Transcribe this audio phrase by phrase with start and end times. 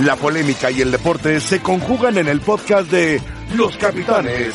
[0.00, 3.22] La polémica y el deporte se conjugan en el podcast de
[3.54, 4.52] Los Capitanes.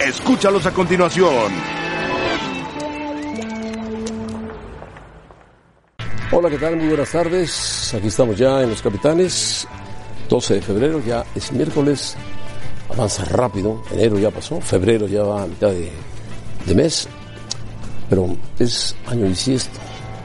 [0.00, 1.52] Escúchalos a continuación.
[6.32, 6.76] Hola, ¿qué tal?
[6.76, 7.94] Muy buenas tardes.
[7.94, 9.68] Aquí estamos ya en Los Capitanes.
[10.28, 12.16] 12 de febrero, ya es miércoles.
[12.88, 13.84] Avanza rápido.
[13.92, 14.60] Enero ya pasó.
[14.60, 17.06] Febrero ya va a mitad de, mes.
[18.08, 19.78] Pero es año bisiesto.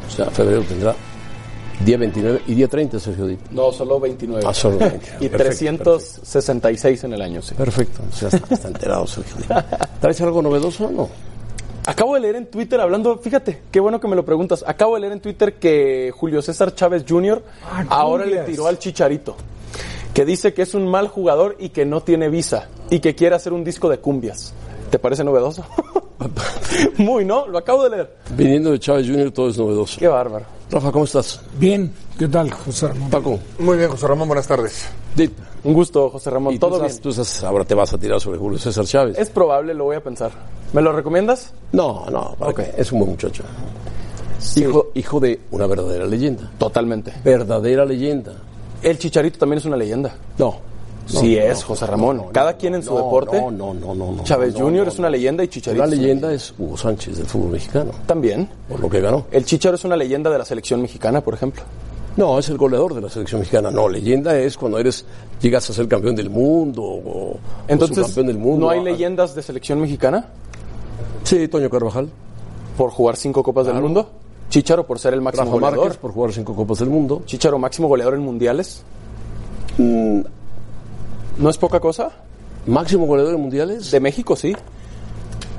[0.07, 0.95] O sea, febrero tendrá
[1.79, 3.37] día 29 y día 30, Sergio Di.
[3.51, 4.43] No, solo 29.
[4.45, 4.97] Ah, solo 20.
[5.21, 7.55] y Perfecto, 366 en el año, sí.
[7.55, 8.01] Perfecto.
[8.09, 9.45] O sea, está, está enterado, Sergio Di.
[9.99, 11.09] ¿Traes algo novedoso o no?
[11.87, 14.63] Acabo de leer en Twitter, hablando, fíjate, qué bueno que me lo preguntas.
[14.67, 17.43] Acabo de leer en Twitter que Julio César Chávez Jr.
[17.63, 19.35] Ah, ahora le tiró al Chicharito.
[20.13, 22.69] Que dice que es un mal jugador y que no tiene visa.
[22.89, 24.53] Y que quiere hacer un disco de cumbias.
[24.89, 25.63] ¿Te parece novedoso?
[26.97, 27.47] Muy, ¿no?
[27.47, 28.15] Lo acabo de leer.
[28.31, 29.31] Viniendo de Chávez Jr.
[29.31, 29.99] todo es novedoso.
[29.99, 30.45] Qué bárbaro.
[30.75, 31.39] Rafa, ¿cómo estás?
[31.57, 31.89] Bien,
[32.19, 33.09] ¿qué tal, José Ramón?
[33.09, 34.85] Paco, Muy bien, José Ramón, buenas tardes.
[35.15, 35.31] Dip.
[35.63, 36.53] Un gusto, José Ramón.
[36.53, 36.87] Y tú Todo bien.
[36.87, 39.17] estás- tú estás- ahora te vas a tirar sobre Julio César Chávez.
[39.17, 40.31] Es probable, lo voy a pensar.
[40.73, 41.53] ¿Me lo recomiendas?
[41.71, 42.73] No, no, ¿para qué?
[42.75, 43.43] es un buen muchacho.
[44.57, 46.51] Hijo, hijo de una verdadera leyenda.
[46.57, 47.13] Totalmente.
[47.23, 48.33] Verdadera leyenda.
[48.81, 50.13] El Chicharito también es una leyenda.
[50.37, 50.57] No.
[51.13, 52.17] No, sí no, es, José Ramón.
[52.17, 53.39] no, Cada quien en su deporte.
[53.39, 54.23] No, no, no, no.
[54.23, 54.87] Chávez Jr.
[54.87, 55.83] es una leyenda y Chicharito.
[55.83, 58.49] La una leyenda es Hugo Sánchez del fútbol mexicano, También.
[58.67, 59.25] por lo que ganó.
[59.31, 61.63] El Chicharo es una leyenda de la selección mexicana, por ejemplo.
[62.17, 63.69] No, es el goleador de la selección mexicana.
[63.71, 65.05] No, leyenda es cuando eres
[65.41, 68.65] llegas a ser campeón del mundo o, o Entonces, subcampeón del mundo.
[68.67, 70.25] ¿no hay Ah, leyendas de selección mexicana
[71.23, 72.09] Sí, Toño Carvajal.
[72.77, 73.75] por jugar cinco Copas del.
[73.81, 74.09] Mundo?
[74.49, 75.77] Chicharo por ser el máximo Rafa goleador.
[75.79, 77.23] Márquez por jugar cinco copas del mundo.
[77.25, 78.83] Chicharo máximo goleador en mundiales.
[79.77, 80.21] Mm.
[81.37, 82.11] ¿No es poca cosa?
[82.65, 83.91] Máximo goleador en mundiales.
[83.91, 84.55] De México, sí.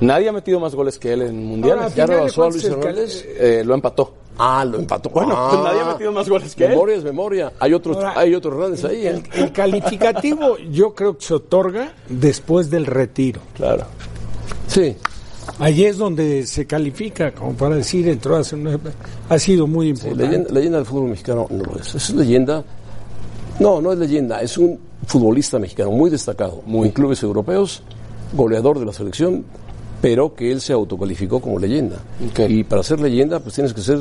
[0.01, 1.85] Nadie ha metido más goles que él en mundiales.
[1.85, 3.25] Ahora, ¿Ya rebasó a Luis Hernández?
[3.39, 4.15] Eh, lo empató.
[4.39, 5.09] Ah, lo empató.
[5.09, 6.71] Bueno, pues nadie ha metido más goles que él.
[6.71, 7.53] Memoria es memoria.
[7.59, 9.07] Hay otro, Ahora, hay otro Hernández ahí.
[9.07, 9.23] ¿eh?
[9.35, 13.41] El, el calificativo yo creo que se otorga después del retiro.
[13.55, 13.85] Claro.
[14.67, 14.97] Sí.
[15.59, 18.79] Allí es donde se califica, como para decir, entró hace una...
[19.31, 20.25] Ha sido muy Sí, importante.
[20.25, 21.95] leyenda, leyenda del fútbol mexicano no lo es.
[21.95, 22.63] Es leyenda.
[23.59, 24.41] No, no es leyenda.
[24.43, 26.63] Es un futbolista mexicano muy destacado.
[26.67, 27.83] Muy en clubes europeos,
[28.35, 29.45] goleador de la selección,
[30.03, 31.97] pero que él se autocalificó como leyenda.
[32.49, 34.01] Y para ser leyenda, pues tienes que ser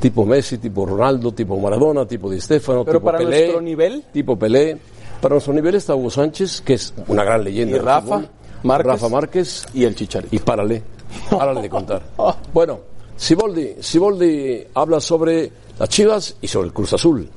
[0.00, 4.04] tipo Messi, tipo Ronaldo, tipo Maradona, tipo Di Stéfano, Pero tipo para Pelé, nuestro nivel.
[4.12, 4.76] tipo Pelé.
[5.20, 7.76] Para nuestro nivel está Hugo Sánchez, que es una gran leyenda.
[7.76, 8.22] Y Rafa.
[8.62, 8.92] Márquez.
[8.92, 10.34] Rafa Márquez Y el Chicharito.
[10.34, 10.82] y párale.
[11.30, 12.02] Párale de contar.
[12.52, 12.80] Bueno,
[13.16, 17.28] Siboldi, Siboldi habla sobre las Chivas y sobre el Cruz Azul.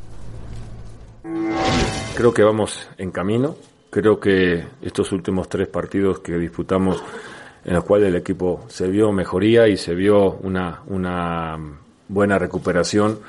[2.20, 3.56] Creo que vamos en camino.
[3.90, 7.02] Creo que estos últimos tres partidos que disputamos,
[7.64, 11.58] en los cuales el equipo se vio mejoría y se vio una, una
[12.10, 13.20] buena recuperación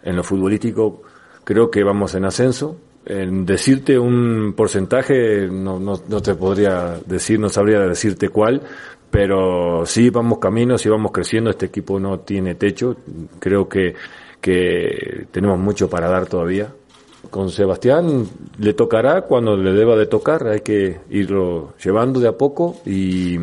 [0.00, 1.02] en lo futbolístico,
[1.42, 2.76] creo que vamos en ascenso.
[3.04, 8.62] En decirte un porcentaje, no, no, te podría decir, no sabría decirte cuál,
[9.10, 11.50] pero sí vamos camino, sí vamos creciendo.
[11.50, 12.96] Este equipo no tiene techo.
[13.40, 13.96] Creo que
[15.32, 16.68] tenemos mucho para dar todavía
[17.30, 18.26] con Sebastián
[18.58, 23.36] le tocará cuando le deba de tocar, hay que irlo llevando de a poco y,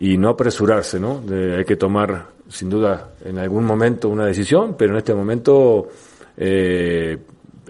[0.00, 1.22] y no apresurarse, ¿no?
[1.56, 5.88] Hay que tomar sin duda en algún momento una decisión, pero en este momento
[6.36, 7.18] eh,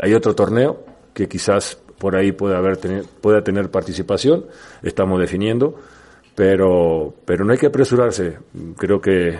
[0.00, 4.46] hay otro torneo que quizás por ahí pueda haber tener, pueda tener participación,
[4.82, 5.76] estamos definiendo,
[6.34, 8.38] pero pero no hay que apresurarse.
[8.76, 9.38] Creo que,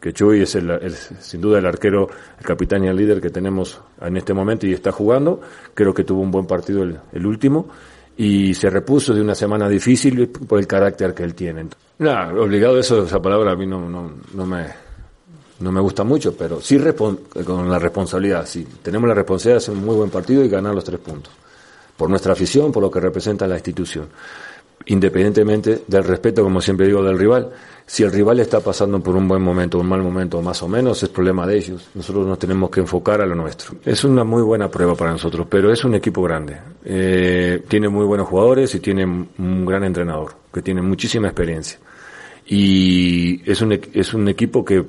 [0.00, 3.80] que Chuy es, el, sin duda el arquero, el capitán y el líder que tenemos
[4.00, 5.40] en este momento y está jugando.
[5.74, 7.68] Creo que tuvo un buen partido el, último
[8.16, 11.66] y se repuso de una semana difícil por el carácter que él tiene.
[11.98, 14.88] Nah, obligado eso, esa palabra a mí no, no, no me
[15.60, 16.78] no me gusta mucho, pero sí
[17.44, 18.66] con la responsabilidad, sí.
[18.82, 21.32] Tenemos la responsabilidad de hacer un muy buen partido y ganar los tres puntos.
[21.96, 24.08] Por nuestra afición, por lo que representa la institución.
[24.86, 27.50] Independientemente del respeto, como siempre digo, del rival.
[27.88, 31.02] Si el rival está pasando por un buen momento, un mal momento, más o menos,
[31.02, 31.88] es problema de ellos.
[31.94, 33.76] Nosotros nos tenemos que enfocar a lo nuestro.
[33.82, 36.58] Es una muy buena prueba para nosotros, pero es un equipo grande.
[36.84, 41.78] Eh, tiene muy buenos jugadores y tiene un gran entrenador, que tiene muchísima experiencia
[42.48, 44.82] y es un, es un equipo que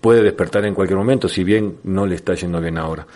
[0.00, 3.06] puede despertar en cualquier momento, si bien no le está yendo bien ahora.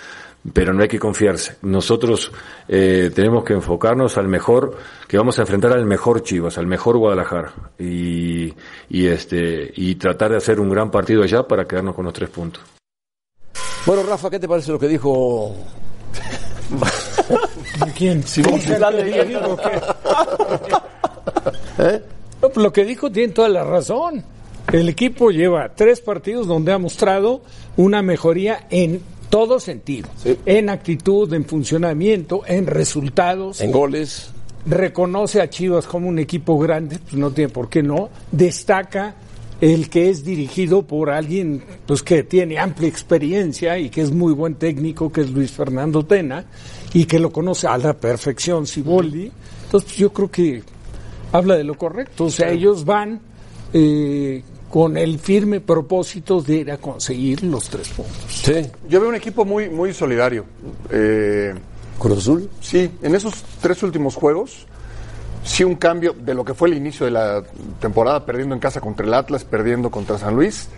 [0.53, 1.57] Pero no hay que confiarse.
[1.63, 2.31] Nosotros
[2.69, 6.97] eh, tenemos que enfocarnos al mejor, que vamos a enfrentar al mejor Chivas, al mejor
[6.97, 8.55] Guadalajara, y,
[8.89, 12.31] y este y tratar de hacer un gran partido allá para quedarnos con los tres
[12.31, 12.63] puntos.
[13.85, 15.55] Bueno, Rafa, ¿qué te parece lo que dijo?
[17.85, 18.23] ¿De quién?
[18.37, 19.81] Digo que-
[21.79, 22.03] ¿Eh?
[22.43, 24.25] No, pues Lo que dijo tiene toda la razón.
[24.73, 27.41] El equipo lleva tres partidos donde ha mostrado
[27.77, 30.09] una mejoría en todo sentido.
[30.47, 33.61] En actitud, en funcionamiento, en resultados.
[33.61, 34.31] En goles.
[34.67, 38.11] Reconoce a Chivas como un equipo grande, pues no tiene por qué no.
[38.33, 39.15] Destaca
[39.61, 44.33] el que es dirigido por alguien pues que tiene amplia experiencia y que es muy
[44.33, 46.45] buen técnico, que es Luis Fernando Tena,
[46.93, 49.31] y que lo conoce a la perfección Siboldi.
[49.65, 50.63] Entonces pues, yo creo que
[51.33, 52.25] habla de lo correcto.
[52.27, 53.21] O sea, ellos van
[53.73, 58.15] eh, con el firme propósito de ir a conseguir los tres puntos.
[58.29, 58.67] Sí.
[58.89, 60.45] Yo veo un equipo muy, muy solidario.
[60.91, 61.55] Eh,
[61.99, 62.51] Cruz Azul.
[62.61, 64.67] sí, en esos tres últimos juegos,
[65.43, 67.43] sí un cambio de lo que fue el inicio de la
[67.81, 70.69] temporada, perdiendo en casa contra el Atlas, perdiendo contra San Luis.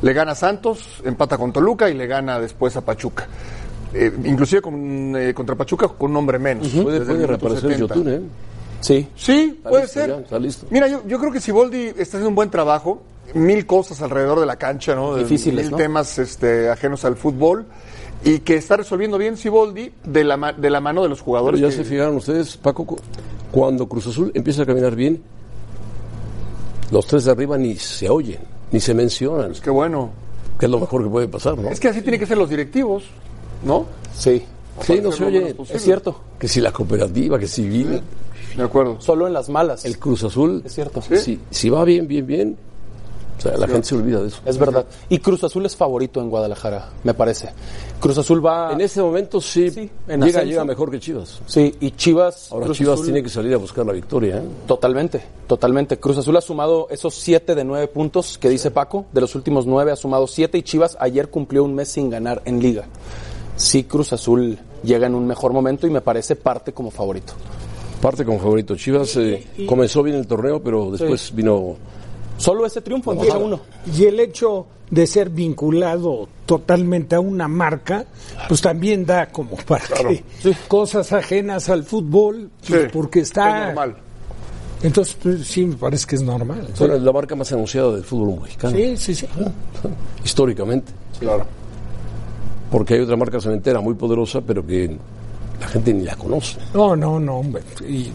[0.00, 3.26] Le gana a Santos, empata con Toluca y le gana después a Pachuca.
[3.92, 6.66] Eh, inclusive con, eh, contra Pachuca con un hombre menos.
[6.68, 7.94] Puede, el puede minuto reaparecer 70.
[7.94, 8.20] Yotun, ¿eh?
[8.80, 9.08] Sí.
[9.16, 10.08] Sí, Está puede listo ser.
[10.10, 10.66] ya, está listo.
[10.70, 13.02] Mira, yo, yo creo que Siboldi está haciendo un buen trabajo.
[13.34, 15.16] Mil cosas alrededor de la cancha, ¿no?
[15.16, 15.76] Difíciles, Mil ¿no?
[15.78, 17.64] temas este, ajenos al fútbol.
[18.24, 21.24] Y que está resolviendo bien Siboldi de la, ma- de la mano de los Pero
[21.26, 21.60] jugadores.
[21.60, 22.96] ya que- se fijaron ustedes, Paco, cu-
[23.52, 25.22] cuando Cruz Azul empieza a caminar bien,
[26.90, 28.38] los tres de arriba ni se oyen,
[28.70, 30.10] ni se mencionan, Qué bueno.
[30.58, 31.68] que es lo mejor que puede pasar, ¿no?
[31.68, 33.04] Es que así tienen que ser los directivos,
[33.64, 33.86] ¿no?
[34.14, 34.44] Sí.
[34.80, 35.54] Sí, no se oye.
[35.72, 36.20] Es cierto.
[36.38, 38.00] Que si la cooperativa, que si bien,
[38.56, 39.00] De acuerdo.
[39.00, 39.84] Solo en las malas.
[39.84, 41.00] el Cruz Azul, Es cierto.
[41.02, 42.56] si, si va bien, bien, bien,
[43.36, 44.38] o sea, la gente se olvida de eso.
[44.44, 44.86] Es verdad.
[45.08, 47.50] Y Cruz Azul es favorito en Guadalajara, me parece.
[48.00, 48.72] Cruz Azul va.
[48.72, 51.40] En este momento sí, Sí, en llega, llega mejor que Chivas.
[51.46, 52.50] Sí, y Chivas.
[52.52, 54.38] Ahora Cruz Chivas Azul- tiene que salir a buscar la victoria.
[54.38, 54.42] ¿eh?
[54.66, 55.98] Totalmente, totalmente.
[55.98, 59.06] Cruz Azul ha sumado esos siete de nueve puntos que dice Paco.
[59.12, 62.40] De los últimos nueve ha sumado siete y Chivas ayer cumplió un mes sin ganar
[62.44, 62.84] en liga.
[63.56, 67.32] Sí, Cruz Azul llega en un mejor momento y me parece parte como favorito.
[68.00, 68.76] Parte como favorito.
[68.76, 71.76] Chivas eh, comenzó bien el torneo, pero después vino
[72.36, 73.60] Solo ese triunfo en fecha uno.
[73.96, 78.04] Y el hecho de ser vinculado totalmente a una marca,
[78.48, 80.22] pues también da como para que
[80.68, 83.60] cosas ajenas al fútbol, pues, Sí, porque está...
[83.60, 83.96] Es normal.
[84.82, 86.68] Entonces, pues, sí, me parece que es normal.
[86.78, 89.26] bueno, la marca más anunciada del fútbol mexicano, Sí, sí, sí.
[90.24, 90.92] históricamente.
[91.18, 91.46] Claro.
[92.70, 94.96] Porque hay otra marca cementera muy poderosa, pero que
[95.60, 96.58] la gente ni la conoce.
[96.74, 97.62] No, no, no, hombre.
[97.88, 98.10] Y-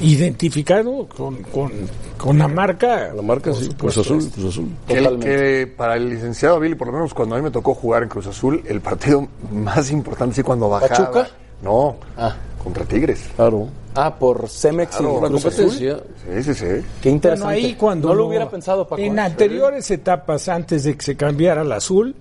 [0.00, 1.70] identificado con, con,
[2.16, 3.12] con la marca.
[3.14, 4.68] La marca, sí, Cruz Azul, Cruz Azul.
[4.86, 5.26] Que, Totalmente.
[5.26, 8.08] que para el licenciado Billy, por lo menos cuando a mí me tocó jugar en
[8.08, 10.88] Cruz Azul, el partido más importante sí cuando bajaba.
[11.10, 11.28] ¿Pachuca?
[11.62, 12.34] No, Ah.
[12.62, 13.28] contra Tigres.
[13.36, 13.68] Claro.
[13.94, 15.64] Ah, por Cemex Claro, y La Cruz Azul.
[15.66, 15.96] competencia,
[16.36, 16.64] Sí, sí, sí.
[16.64, 16.78] Qué
[17.10, 17.54] Bueno, interesante.
[17.54, 19.02] ahí cuando no lo hubiera pensado, Paco.
[19.02, 22.14] En anteriores etapas, antes de que se cambiara al azul,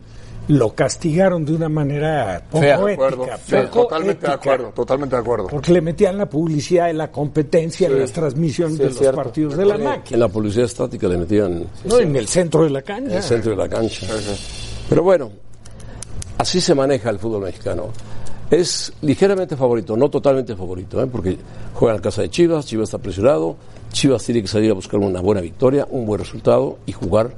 [0.49, 3.23] lo castigaron de una manera poco Fea, de De acuerdo.
[3.23, 3.37] ética.
[3.45, 5.47] Sí, poco totalmente de acuerdo, totalmente de acuerdo.
[5.47, 9.15] Porque le metían la publicidad y la competencia en las transmisiones Sí, de los cierto.
[9.17, 10.15] partidos de la máquina.
[10.15, 13.17] en la publicidad estática le metían No, en el centro de la en cancha.
[13.17, 14.07] el centro de la cancha.
[14.89, 15.31] Pero bueno,
[16.37, 17.89] así se maneja el fútbol mexicano.
[18.49, 21.05] Es ligeramente favorito, no totalmente favorito, ¿eh?
[21.05, 21.37] porque
[21.75, 23.55] juega en casa de Chivas, Chivas está presionado,
[23.91, 27.29] Chivas tiene que salir a buscar una buena victoria, un buen resultado y jugar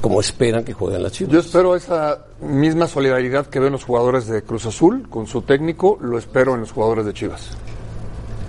[0.00, 1.32] como esperan que jueguen las Chivas.
[1.32, 5.42] Yo espero esa misma solidaridad que veo en los jugadores de Cruz Azul con su
[5.42, 7.50] técnico, lo espero en los jugadores de Chivas.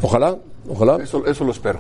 [0.02, 0.36] Ojalá,
[0.70, 1.80] ojalá, Eso, eso lo espero.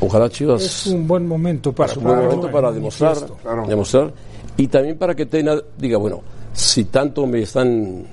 [0.00, 3.16] ojalá Chivas Es un buen momento para, es un buen momento en para demostrar.
[3.42, 3.66] Claro.
[3.66, 4.12] demostrar
[4.56, 6.20] y también para que Tena diga, bueno,
[6.52, 8.04] si tanto me están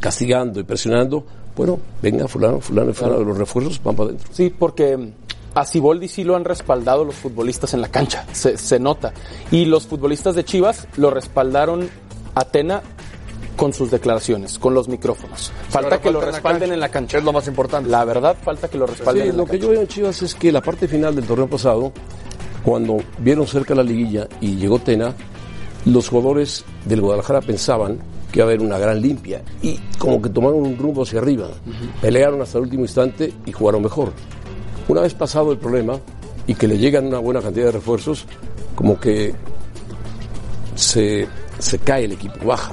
[0.00, 1.24] castigando y presionando,
[1.56, 4.28] bueno, venga fulano, fulano, y fulano, los refuerzos van para adentro.
[4.32, 5.12] Sí, porque
[5.54, 9.12] a Siboldi sí lo han respaldado los futbolistas en la cancha, se, se nota.
[9.50, 11.88] Y los futbolistas de Chivas lo respaldaron
[12.34, 12.82] a Tena
[13.56, 15.52] con sus declaraciones, con los micrófonos.
[15.68, 17.18] Falta que lo falta en la respalden en la cancha.
[17.18, 17.88] Es lo más importante.
[17.88, 19.66] La verdad, falta que lo respalden Sí, en la lo que cancha.
[19.66, 21.92] yo veo en Chivas es que la parte final del torneo pasado,
[22.64, 25.14] cuando vieron cerca la liguilla y llegó Tena,
[25.84, 27.98] los jugadores del Guadalajara pensaban
[28.32, 31.46] que iba a haber una gran limpia y como que tomaron un rumbo hacia arriba,
[32.00, 34.12] pelearon hasta el último instante y jugaron mejor.
[34.88, 35.98] Una vez pasado el problema
[36.46, 38.26] y que le llegan una buena cantidad de refuerzos,
[38.74, 39.34] como que
[40.74, 41.26] se,
[41.58, 42.72] se cae el equipo, baja.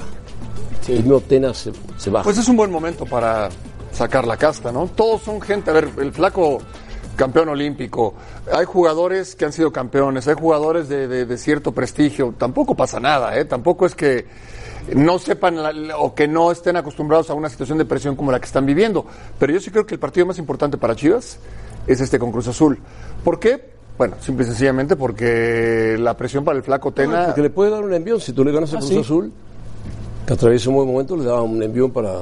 [0.88, 2.24] El mismo Tena se, se baja.
[2.24, 3.48] Pues es un buen momento para
[3.92, 4.88] sacar la casta, ¿no?
[4.88, 6.58] Todos son gente, a ver, el flaco
[7.16, 8.14] campeón olímpico,
[8.52, 12.98] hay jugadores que han sido campeones, hay jugadores de, de- de cierto prestigio, tampoco pasa
[13.00, 13.44] nada, ¿eh?
[13.44, 14.26] Tampoco es que
[14.96, 18.40] no sepan la- o que no estén acostumbrados a una situación de presión como la
[18.40, 19.06] que están viviendo,
[19.38, 21.38] pero yo sí creo que el partido más importante para Chivas
[21.86, 22.78] es este con Cruz Azul.
[23.24, 23.72] ¿Por qué?
[23.98, 27.26] Bueno, simple y sencillamente porque la presión para el flaco Tena...
[27.26, 28.20] Porque le puede dar un envión.
[28.20, 28.98] Si tú le ganas a Cruz sí.
[28.98, 29.32] Azul,
[30.26, 32.20] que atraviesa un buen momento, le da un envión para,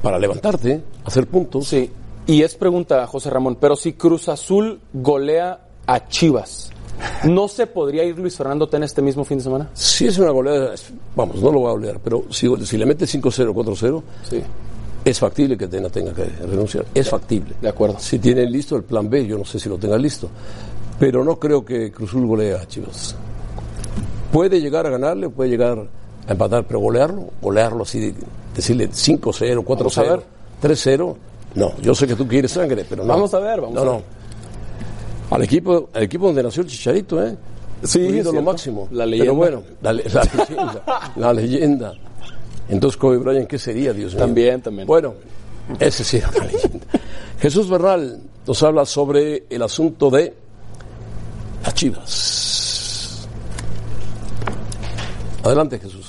[0.00, 1.68] para levantarte, hacer puntos.
[1.68, 1.90] Sí.
[2.26, 6.70] Y es pregunta, José Ramón, pero si Cruz Azul golea a Chivas,
[7.24, 9.70] ¿No se podría ir Luis Fernando Tena este mismo fin de semana?
[9.74, 10.74] Si es una goleada,
[11.16, 14.42] vamos, no lo voy a golear, pero si, si le mete 5-0, 4-0, Sí.
[15.04, 16.84] Es factible que Tena tenga que renunciar.
[16.94, 17.54] Es factible.
[17.60, 17.98] De acuerdo.
[17.98, 20.28] Si tiene listo el plan B, yo no sé si lo tenga listo.
[20.98, 23.16] Pero no creo que Cruzul golee a Chivas.
[24.32, 25.78] Puede llegar a ganarle, puede llegar
[26.26, 28.14] a empatar, pero golearlo, golearlo así, de-
[28.54, 30.22] decirle 5-0, Vamos a 4-0, ver.
[30.62, 31.16] 3-0.
[31.54, 33.08] No, yo sé que tú quieres sangre, pero no.
[33.12, 33.92] Vamos a ver, vamos no, a no.
[33.96, 34.02] ver.
[35.30, 37.36] Al equipo, al equipo donde nació el Chicharito, ¿eh?
[37.82, 38.40] Sí, es cierto.
[38.42, 38.86] máximo.
[38.92, 39.24] La leyenda.
[39.24, 41.12] Pero bueno, la leyenda.
[41.16, 41.94] la leyenda.
[42.68, 44.24] Entonces, Kobe Bryant, ¿qué sería, Dios mío?
[44.24, 44.86] También, también.
[44.86, 45.14] Bueno,
[45.78, 46.86] ese sí era una leyenda.
[47.40, 50.34] Jesús Bernal nos habla sobre el asunto de
[51.64, 53.28] las chivas.
[55.42, 56.01] Adelante, Jesús.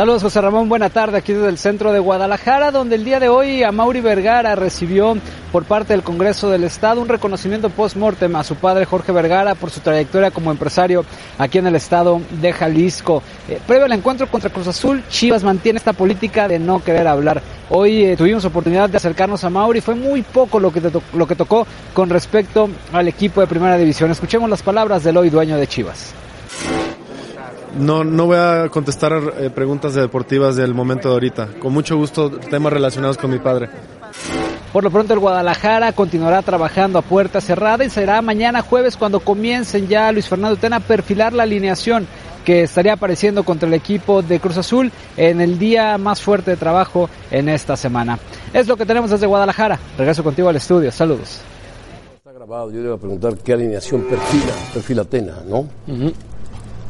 [0.00, 3.28] Saludos José Ramón, buena tarde aquí desde el centro de Guadalajara, donde el día de
[3.28, 5.14] hoy a Mauri Vergara recibió
[5.52, 9.68] por parte del Congreso del Estado un reconocimiento post-mortem a su padre Jorge Vergara por
[9.68, 11.04] su trayectoria como empresario
[11.36, 13.22] aquí en el estado de Jalisco.
[13.46, 17.42] Eh, previo al encuentro contra Cruz Azul, Chivas mantiene esta política de no querer hablar.
[17.68, 20.80] Hoy eh, tuvimos oportunidad de acercarnos a Mauri, fue muy poco lo que,
[21.12, 24.10] lo que tocó con respecto al equipo de primera división.
[24.10, 26.14] Escuchemos las palabras del hoy dueño de Chivas.
[27.78, 31.48] No, no voy a contestar eh, preguntas de deportivas del momento de ahorita.
[31.60, 33.68] Con mucho gusto, temas relacionados con mi padre.
[34.72, 39.18] Por lo pronto el Guadalajara continuará trabajando a puerta cerrada y será mañana jueves cuando
[39.18, 42.06] comiencen ya Luis Fernando Tena a perfilar la alineación
[42.44, 46.56] que estaría apareciendo contra el equipo de Cruz Azul en el día más fuerte de
[46.56, 48.18] trabajo en esta semana.
[48.52, 49.78] Es lo que tenemos desde Guadalajara.
[49.98, 50.92] Regreso contigo al estudio.
[50.92, 51.40] Saludos.
[52.16, 55.66] Está grabado, yo le iba a preguntar qué alineación perfila, perfila Tena, ¿no?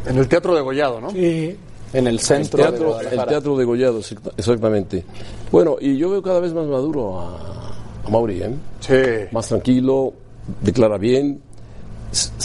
[0.07, 1.11] En el Teatro de Gollado, ¿no?
[1.11, 1.57] Sí,
[1.93, 3.27] En el El centro de teatro, el Guadalajara.
[3.27, 5.05] teatro de Gollado, exacta- exactamente.
[5.51, 7.73] Bueno, y yo veo cada vez más maduro a,
[8.07, 8.55] a Mauri, ¿eh?
[8.81, 9.29] Sí.
[9.33, 10.13] más tranquilo,
[10.61, 11.41] declara bien,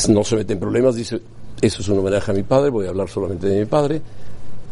[0.09, 1.21] no se mete en problemas, dice,
[1.61, 4.01] eso es un homenaje a mi padre, voy a hablar solamente de mi padre.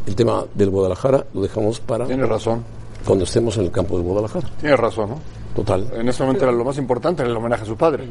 [0.05, 2.63] El tema del Guadalajara lo dejamos para Tienes razón.
[3.05, 4.49] cuando estemos en el campo del Guadalajara.
[4.59, 5.19] Tienes razón, ¿no?
[5.55, 5.87] Total.
[5.95, 8.05] En ese momento era lo más importante, era el homenaje a su padre.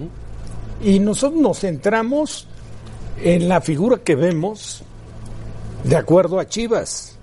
[0.83, 2.47] Y nosotros nos centramos
[3.23, 4.83] en la figura que vemos
[5.85, 7.17] de acuerdo a Chivas.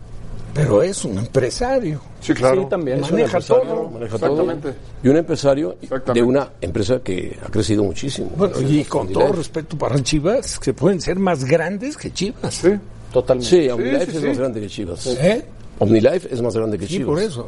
[0.53, 2.01] Pero es un empresario.
[2.21, 2.63] Sí, claro.
[2.63, 2.99] Sí, también.
[3.01, 3.89] Maneja todo.
[3.89, 4.41] Maneja todo.
[4.41, 4.73] Exactamente.
[5.03, 5.77] Y un empresario
[6.13, 8.31] de una empresa que ha crecido muchísimo.
[8.35, 12.53] Bueno, y con todo respeto para Chivas, que pueden ser más grandes que Chivas.
[12.53, 12.71] Sí.
[13.13, 13.49] Totalmente.
[13.49, 14.27] Sí, Omnilife sí, es sí.
[14.27, 15.07] más grande que Chivas.
[15.07, 15.45] ¿Eh?
[15.79, 17.07] Omnilife es más grande que Sí, Chivas.
[17.07, 17.47] por eso.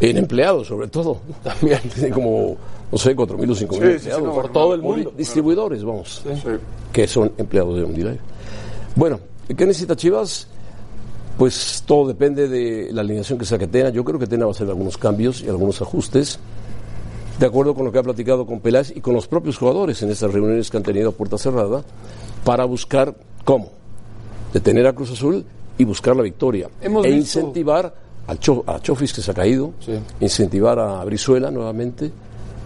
[0.00, 1.20] En empleados, sobre todo.
[1.42, 1.80] También.
[1.94, 2.56] Tiene como,
[2.92, 4.22] no sé, 4.000 o 5.000 Sí, sí, sí, empleados.
[4.22, 5.12] no, Por todo el mundo.
[5.16, 6.22] Distribuidores, vamos.
[6.92, 8.20] Que son empleados de OmniLife.
[8.96, 9.20] Bueno,
[9.56, 10.46] ¿qué necesita Chivas?
[11.38, 13.90] Pues todo depende de la alineación que saque Tena.
[13.90, 16.38] Yo creo que Tena va a hacer algunos cambios y algunos ajustes,
[17.38, 20.10] de acuerdo con lo que ha platicado con Peláez y con los propios jugadores en
[20.10, 21.82] estas reuniones que han tenido a puerta cerrada,
[22.44, 23.70] para buscar cómo
[24.52, 25.44] detener a Cruz Azul
[25.78, 26.68] y buscar la victoria.
[26.82, 27.94] Hemos e visto- incentivar
[28.26, 29.92] al Cho- a Chofis que se ha caído, Sí.
[30.20, 32.10] incentivar a Brizuela nuevamente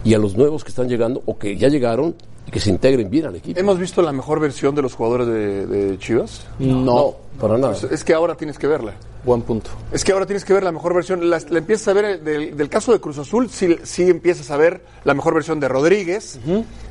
[0.05, 2.15] y a los nuevos que están llegando o que ya llegaron
[2.47, 3.59] y que se integren bien al equipo.
[3.59, 6.45] ¿Hemos visto la mejor versión de los jugadores de, de Chivas?
[6.59, 7.15] No.
[7.41, 7.75] Para nada.
[7.91, 8.93] Es que ahora tienes que verla.
[9.25, 9.71] Buen punto.
[9.91, 11.27] Es que ahora tienes que ver la mejor versión.
[11.29, 14.51] La, la empiezas a ver eh, del, del caso de Cruz Azul, sí, sí empiezas
[14.51, 16.39] a ver la mejor versión de Rodríguez,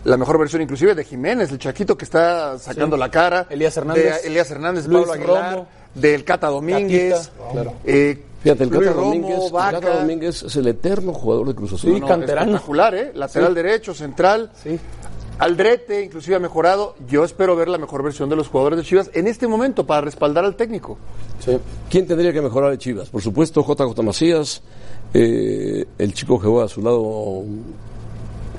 [0.02, 3.46] la mejor versión inclusive de Jiménez, el chaquito que está sacando la cara.
[3.48, 4.22] Elías Hernández.
[4.22, 5.66] De Elías Hernández, Luis Pablo Aguilar, Romo.
[5.94, 7.14] del Cata Domínguez.
[7.28, 7.72] Catita, claro.
[7.84, 9.80] eh, Fíjate, el Cata Domínguez, el Vaca.
[9.80, 11.94] Cata Domínguez es el eterno jugador de Cruz Azul.
[11.94, 12.52] Sí, No, canterano.
[12.52, 13.10] Espectacular, ¿eh?
[13.14, 14.52] Lateral derecho, central.
[14.62, 14.78] Sí.
[15.38, 16.94] Aldrete, inclusive ha mejorado.
[17.08, 20.02] Yo espero ver la mejor versión de los jugadores de Chivas en este momento para
[20.02, 20.96] respaldar al técnico.
[21.40, 21.58] Sí.
[21.90, 23.08] ¿Quién tendría que mejorar de Chivas?
[23.10, 24.62] Por supuesto, JJ Macías,
[25.12, 27.42] eh, el chico que juega a su lado,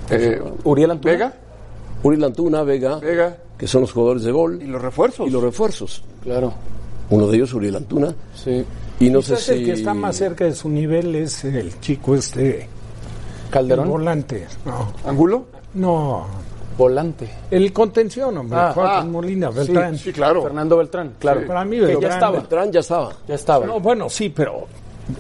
[0.10, 1.12] Eh, Uriel Antuna.
[1.14, 1.34] Vega
[2.04, 3.38] Uriel Antuna, Vega, Vega.
[3.58, 5.28] que son los jugadores de gol y los refuerzos.
[5.28, 6.04] y los refuerzos.
[6.24, 6.54] Claro.
[7.10, 8.14] Uno de ellos, Uriel Antuna.
[8.36, 8.64] Sí.
[9.00, 9.52] Y no sé si...
[9.52, 12.68] el que está más cerca de su nivel es el chico este, el
[13.52, 13.90] Calderón.
[13.90, 14.48] volante.
[14.66, 15.46] No, ¿Angulo?
[15.74, 16.26] no,
[16.78, 17.30] Volante.
[17.52, 19.98] el contención, hombre, Ah, Joaquín ah, Molina, Beltrán.
[19.98, 20.44] Sí, claro.
[20.44, 21.14] Fernando Beltrán.
[21.20, 21.46] Claro.
[21.48, 22.38] Para mí que Beltrán- ya estaba.
[22.38, 23.14] Beltrán ya estaba.
[23.28, 23.66] Ya estaba.
[23.66, 24.68] No, bueno, sí, pero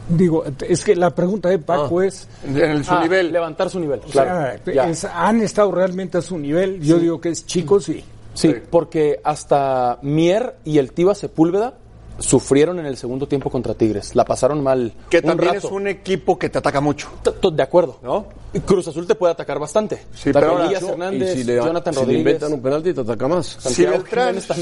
[0.09, 3.31] digo, es que la pregunta de Paco es, En el, su Ah, nivel.
[3.31, 3.99] Levantar su nivel.
[4.05, 4.59] o Claro.
[4.65, 4.89] sea, Ya.
[4.89, 6.81] es- ¿han estado realmente a su nivel?
[6.81, 8.03] Yo digo que es chico, sí.
[8.33, 8.55] Sí, Sí.
[8.69, 11.75] porque hasta Mier y el Tiva Sepúlveda
[12.19, 14.15] sufrieron en el segundo tiempo contra Tigres.
[14.15, 14.93] La pasaron mal.
[15.09, 15.67] Que un también rato.
[15.67, 17.09] es un equipo que te ataca mucho.
[17.21, 17.97] T- t- De acuerdo.
[18.01, 18.25] ¿No?
[18.65, 19.97] Cruz Azul te puede atacar bastante.
[20.13, 22.19] Sí, pero ahora- Elías Y Hernández, si le, Jonathan si le Rodríguez.
[22.25, 23.45] inventan un penalti, te ataca más.
[23.59, 24.61] Si Beltrán, si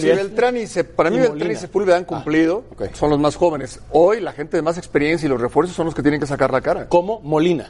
[0.63, 1.53] y, Se- para mí Y Beltrán Molina.
[1.53, 2.85] y Sepúlveda han cumplido, ok.
[2.93, 3.79] son los más jóvenes.
[3.91, 6.51] Hoy la gente de más experiencia y los refuerzos son los que tienen que sacar
[6.51, 6.89] la cara.
[6.89, 7.69] Como Molina.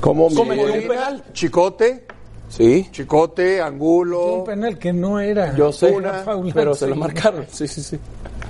[0.00, 0.80] ¿Cómo Come- Miguel?
[0.82, 1.24] un penal.
[1.34, 2.06] Chicote,
[2.48, 2.88] Sí.
[2.92, 4.36] Chicote, Angulo.
[4.36, 5.54] Un penal que no era.
[5.56, 7.44] Yo sé, una faula, pero se lo marcaron.
[7.50, 7.98] Sí, sí, sí.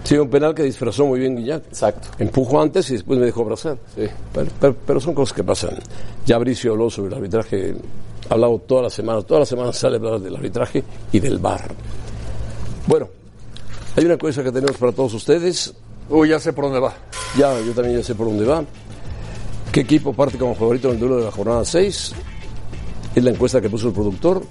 [0.07, 1.65] Sí, un penal que disfrazó muy bien Guiñac.
[1.67, 2.09] Exacto.
[2.19, 3.77] Empujó antes y después me dejó abrazar.
[3.97, 4.07] Sí.
[4.33, 5.77] Pero, pero- pero son cosas que pasan.
[6.25, 7.75] Ya Bricio habló sobre el arbitraje,
[8.29, 11.39] ha hablado todas las semanas, todas las semanas sale a hablar del arbitraje y del
[11.39, 11.69] VAR.
[12.87, 13.09] Bueno,
[13.97, 15.75] hay una encuesta que tenemos para todos ustedes.
[16.09, 16.95] Uy, ya sé por dónde va.
[17.37, 18.65] Ya, yo también ya sé por dónde va.
[19.73, 22.13] ¿Qué equipo parte como favorito en el duelo de la jornada 6?
[23.15, 24.43] Es la encuesta que puso el productor.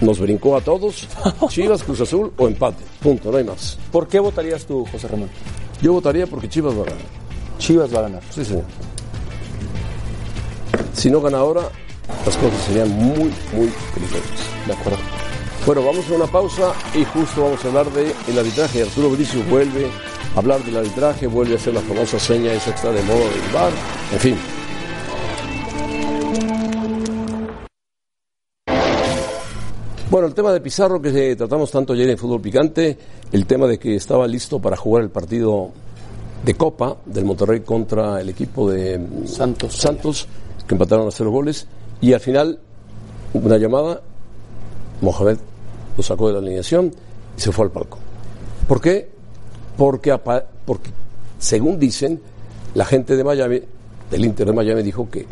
[0.00, 1.08] Nos brincó a todos.
[1.48, 2.84] Chivas, Cruz Azul o empate.
[3.00, 3.78] Punto, no hay más.
[3.92, 5.30] ¿Por qué votarías tú, José Ramón?
[5.80, 7.06] Yo votaría porque Chivas va a ganar.
[7.58, 8.22] Chivas va a ganar.
[8.30, 8.64] Sí, señor.
[10.92, 11.62] Si no gana ahora,
[12.24, 14.30] las cosas serían muy, muy peligrosas.
[14.66, 14.98] De acuerdo.
[15.66, 18.82] Bueno, vamos a una pausa y justo vamos a hablar del el arbitraje.
[18.82, 19.86] Arturo Bricio vuelve
[20.34, 23.20] a hablar del arbitraje, vuelve a hacer la famosa seña esa que está de moda
[23.20, 23.72] del bar.
[24.12, 24.36] En fin.
[30.14, 32.96] Bueno, el tema de Pizarro que tratamos tanto ayer en Fútbol Picante,
[33.32, 35.72] el tema de que estaba listo para jugar el partido
[36.44, 39.74] de Copa del Monterrey contra el equipo de mm, Santos.
[39.76, 40.28] Santos,
[40.68, 41.66] que empataron a cero goles,
[42.00, 42.60] y al final
[43.32, 44.02] una llamada,
[45.00, 45.38] Mohamed
[45.96, 46.94] lo sacó de la alineación
[47.36, 47.98] y se fue al palco.
[48.68, 49.10] ¿Por qué?
[49.76, 50.16] Porque,
[50.64, 50.90] porque
[51.40, 52.20] según dicen,
[52.74, 53.62] la gente de Miami,
[54.12, 55.26] del Inter de Miami, dijo que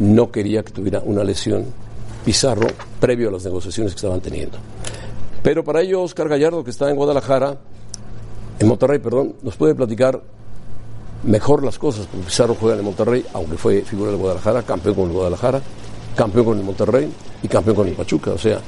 [0.00, 1.85] no quería que tuviera una lesión
[2.26, 2.66] Pizarro
[2.98, 4.58] previo a las negociaciones que estaban teniendo.
[5.44, 7.56] Pero para ello, Oscar Gallardo, que está en Guadalajara,
[8.58, 10.20] en Monterrey, perdón, nos puede platicar
[11.22, 15.04] mejor las cosas, porque Pizarro juega en Monterrey, aunque fue figura del Guadalajara, campeón con
[15.04, 15.62] el Guadalajara,
[16.16, 17.08] campeón con el Monterrey
[17.44, 18.32] y campeón con el Pachuca.
[18.32, 18.58] O sea,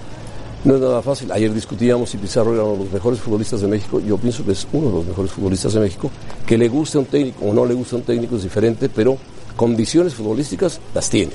[0.62, 1.33] no es nada fácil.
[1.33, 3.99] Ayer discutíamos si Pizarro era uno de los mejores futbolistas de México.
[3.99, 6.12] Yo pienso que es uno de los mejores futbolistas de México.
[6.47, 9.19] Que le guste un técnico o no le guste un técnico es diferente, pero
[9.57, 11.33] condiciones futbolísticas las tiene.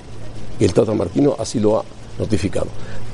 [0.57, 1.83] Y el Tata Martino así lo ha
[2.17, 2.67] notificado.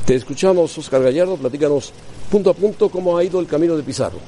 [0.06, 1.94] Te escuchamos, Oscar Gallardo, platícanos
[2.30, 4.20] punto a punto cómo ha ido el camino de Pizarro.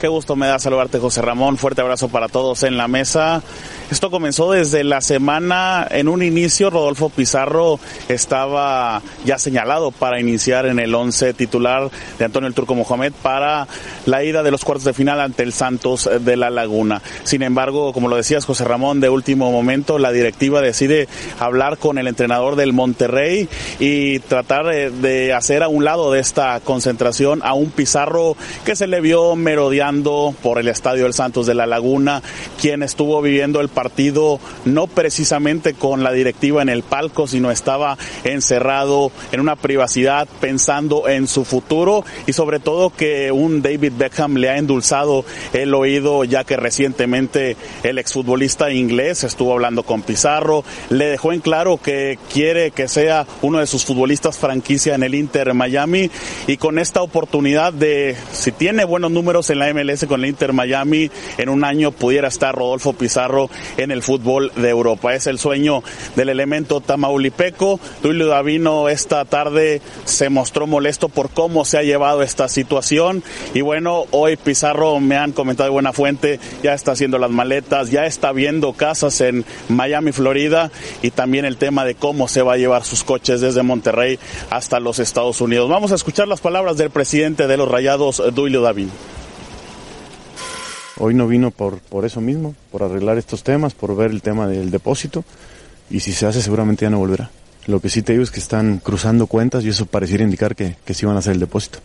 [0.00, 1.56] Qué gusto me da saludarte, José Ramón.
[1.56, 3.42] Fuerte abrazo para todos en la mesa.
[3.90, 10.64] Esto comenzó desde la semana, en un inicio, Rodolfo Pizarro estaba ya señalado para iniciar
[10.64, 13.68] en el 11 titular de Antonio el Turco Mohamed para
[14.06, 17.02] la ida de los cuartos de final ante el Santos de la Laguna.
[17.24, 21.06] Sin embargo, como lo decías, José Ramón, de último momento, la directiva decide
[21.38, 26.20] hablar con el entrenador del Monterrey y tratar eh, de hacer a un lado de
[26.20, 31.46] esta concentración a un Pizarro que se le vio merodeando por el estadio del Santos
[31.46, 32.22] de la Laguna,
[32.58, 37.98] quien estuvo viviendo el partido no precisamente con la directiva en el palco, sino estaba
[38.24, 44.36] encerrado en una privacidad pensando en su futuro y sobre todo que un David Beckham
[44.36, 50.64] le ha endulzado el oído ya que recientemente el exfutbolista inglés estuvo hablando con Pizarro,
[50.90, 55.14] le dejó en claro que quiere que sea uno de sus futbolistas franquicia en el
[55.14, 56.10] Inter Miami
[56.46, 60.52] y con esta oportunidad de si tiene buenos números en la MLS con el Inter
[60.52, 65.14] Miami en un año pudiera estar Rodolfo Pizarro en el fútbol de Europa.
[65.14, 65.82] Es el sueño
[66.16, 67.80] del elemento tamaulipeco.
[68.02, 73.22] Tulio Davino esta tarde se mostró molesto por cómo se ha llevado esta situación
[73.52, 77.90] y bueno, hoy Pizarro me han comentado de buena fuente, ya está haciendo las maletas,
[77.90, 80.70] ya está viendo casas en Miami, Florida
[81.02, 84.18] y también el tema de cómo se va a llevar sus coches desde Monterrey
[84.50, 85.68] hasta los Estados Unidos.
[85.68, 89.13] Vamos a escuchar las palabras del presidente de los Rayados, Duilio Davino.
[90.98, 94.46] Hoy no vino por, por eso mismo, por arreglar estos temas, por ver el tema
[94.46, 95.24] del depósito
[95.90, 97.30] y si se hace seguramente ya no volverá.
[97.66, 100.76] Lo que sí te digo es que están cruzando cuentas y eso pareciera indicar que,
[100.84, 101.78] que sí van a hacer el depósito.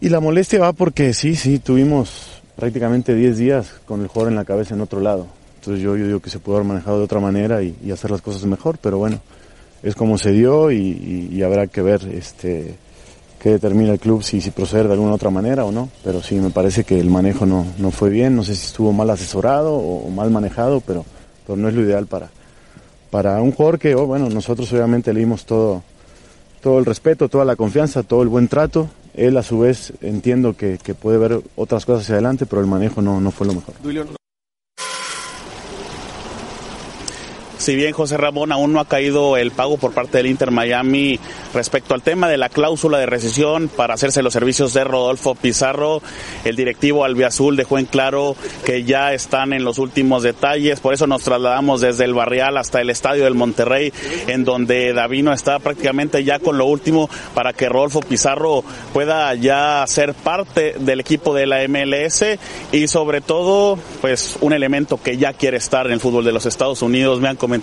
[0.00, 4.36] Y la molestia va porque sí, sí, tuvimos prácticamente 10 días con el jugador en
[4.36, 5.26] la cabeza en otro lado.
[5.60, 8.22] Entonces yo, yo digo que se pudo haber manejado de otra manera y, hacer las
[8.22, 9.20] cosas mejor, pero bueno,
[9.82, 12.76] es como se dio y- y habrá que ver este,
[13.46, 15.88] qué determina el club si, si proceder de alguna otra manera o no.
[16.02, 18.92] Pero sí, me parece que el manejo no, no fue bien, no sé si estuvo
[18.92, 21.04] mal asesorado o, mal manejado, pero,
[21.46, 22.28] no es lo ideal para,
[23.08, 25.84] para un jugador que, oh, bueno, nosotros obviamente le dimos todo,
[26.60, 28.88] todo el respeto, toda la confianza, todo el buen trato.
[29.14, 32.66] Él a su vez entiendo que, que puede ver otras cosas hacia adelante, pero el
[32.66, 33.76] manejo no, no fue lo mejor.
[37.66, 41.18] Si bien José Ramón aún no ha caído el pago por parte del Inter Miami
[41.52, 46.00] respecto al tema de la cláusula de rescisión para hacerse los servicios de Rodolfo Pizarro,
[46.44, 51.08] el directivo albiazul dejó en claro que ya están en los últimos detalles, por eso
[51.08, 53.92] nos trasladamos desde el Barrial hasta el estadio del Monterrey,
[54.28, 59.84] en donde Davino está prácticamente ya con lo último para que Rodolfo Pizarro pueda ya
[59.88, 62.24] ser parte del equipo de la MLS
[62.70, 66.46] y sobre todo pues un elemento que ya quiere estar en el fútbol de los
[66.46, 67.18] Estados Unidos.
[67.18, 67.55] Me han comentado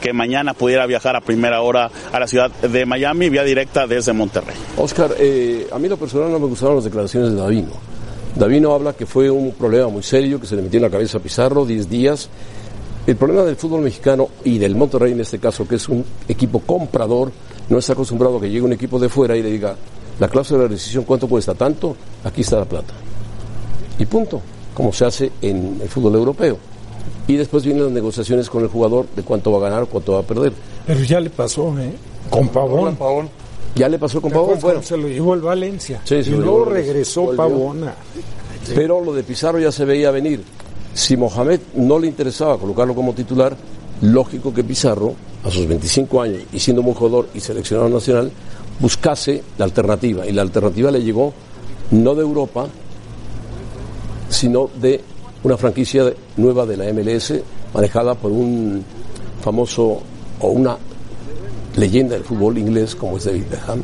[0.00, 4.12] que mañana pudiera viajar a primera hora a la ciudad de Miami, vía directa desde
[4.12, 4.56] Monterrey.
[4.76, 7.72] Oscar, eh, a mí lo personal no me gustaron las declaraciones de Davino.
[8.34, 11.18] Davino habla que fue un problema muy serio, que se le metió en la cabeza
[11.18, 12.28] a Pizarro 10 días.
[13.06, 16.60] El problema del fútbol mexicano y del Monterrey en este caso, que es un equipo
[16.60, 17.32] comprador,
[17.68, 19.76] no está acostumbrado a que llegue un equipo de fuera y le diga,
[20.18, 21.54] la cláusula de rescisión, ¿cuánto cuesta?
[21.54, 22.94] Tanto, aquí está la plata.
[23.98, 24.42] Y punto,
[24.74, 26.58] como se hace en el fútbol europeo.
[27.28, 30.20] Y después vienen las negociaciones con el jugador de cuánto va a ganar, cuánto va
[30.20, 30.52] a perder.
[30.86, 31.92] Pero ya le pasó, ¿eh?
[32.30, 32.96] Con Pavón.
[33.74, 34.86] Ya le pasó con ¿Te acuerdas Pavón, bueno.
[34.86, 36.00] se lo llevó el Valencia.
[36.04, 37.34] Sí, y luego regresó.
[37.36, 37.84] Pavón.
[38.74, 40.42] Pero lo de Pizarro ya se veía venir.
[40.94, 43.56] Si Mohamed no le interesaba colocarlo como titular,
[44.00, 45.14] lógico que Pizarro,
[45.44, 48.30] a sus 25 años y siendo un jugador y seleccionado nacional,
[48.80, 50.26] buscase la alternativa.
[50.26, 51.32] Y la alternativa le llegó
[51.90, 52.66] no de Europa,
[54.28, 55.02] sino de
[55.46, 57.34] una franquicia nueva de la MLS,
[57.72, 58.84] manejada por un
[59.40, 60.02] famoso
[60.40, 60.76] o una
[61.76, 63.80] leyenda del fútbol inglés como es David Beckham.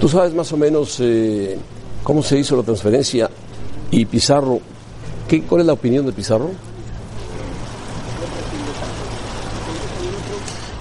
[0.00, 1.58] ¿Tú sabes más o menos eh,
[2.04, 3.28] cómo se hizo la transferencia
[3.90, 4.60] y Pizarro?
[5.26, 6.50] ¿qué, ¿Cuál es la opinión de Pizarro?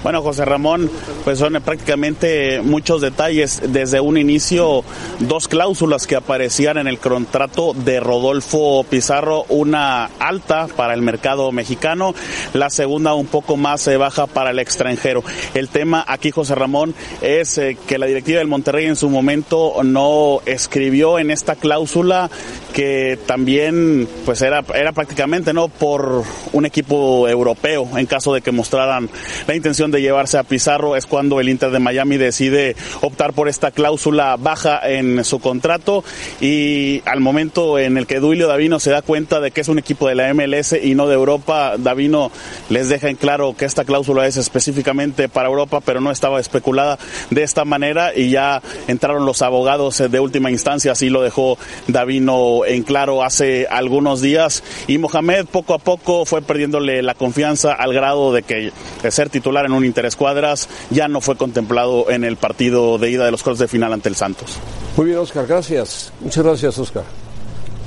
[0.03, 0.91] Bueno, José Ramón,
[1.23, 3.61] pues son prácticamente muchos detalles.
[3.69, 4.83] Desde un inicio,
[5.19, 11.53] dos cláusulas que aparecían en el contrato de Rodolfo Pizarro, una alta para el mercado
[11.53, 12.13] mexicano,
[12.51, 15.23] la segunda un poco más eh, baja para el extranjero.
[15.53, 19.83] El tema aquí, José Ramón, es eh, que la directiva del Monterrey en su momento
[19.83, 22.29] no escribió en esta cláusula
[22.73, 28.51] que también pues era, era prácticamente no por un equipo europeo en caso de que
[28.51, 29.09] mostraran
[29.47, 33.47] la intención de llevarse a Pizarro es cuando el Inter de Miami decide optar por
[33.47, 36.03] esta cláusula baja en su contrato.
[36.41, 39.79] Y al momento en el que Duilio Davino se da cuenta de que es un
[39.79, 42.31] equipo de la MLS y no de Europa, Davino
[42.69, 46.97] les deja en claro que esta cláusula es específicamente para Europa, pero no estaba especulada
[47.29, 52.65] de esta manera y ya entraron los abogados de última instancia, así lo dejó Davino
[52.65, 54.63] en claro hace algunos días.
[54.87, 59.29] Y Mohamed poco a poco fue perdiéndole la confianza al grado de que de ser
[59.29, 63.43] titular en un interescuadras ya no fue contemplado en el partido de ida de los
[63.43, 64.57] cuartos de final ante el Santos.
[64.97, 66.11] Muy bien, Oscar, gracias.
[66.21, 67.03] Muchas gracias, Oscar.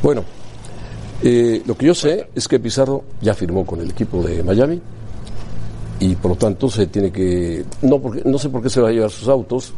[0.02, 0.24] Bueno,
[1.22, 4.80] eh, lo que yo sé es que Pizarro ya firmó con el equipo de Miami
[6.00, 7.64] y por lo tanto se tiene que.
[7.82, 9.72] No, porque, no sé por qué se va a llevar sus autos.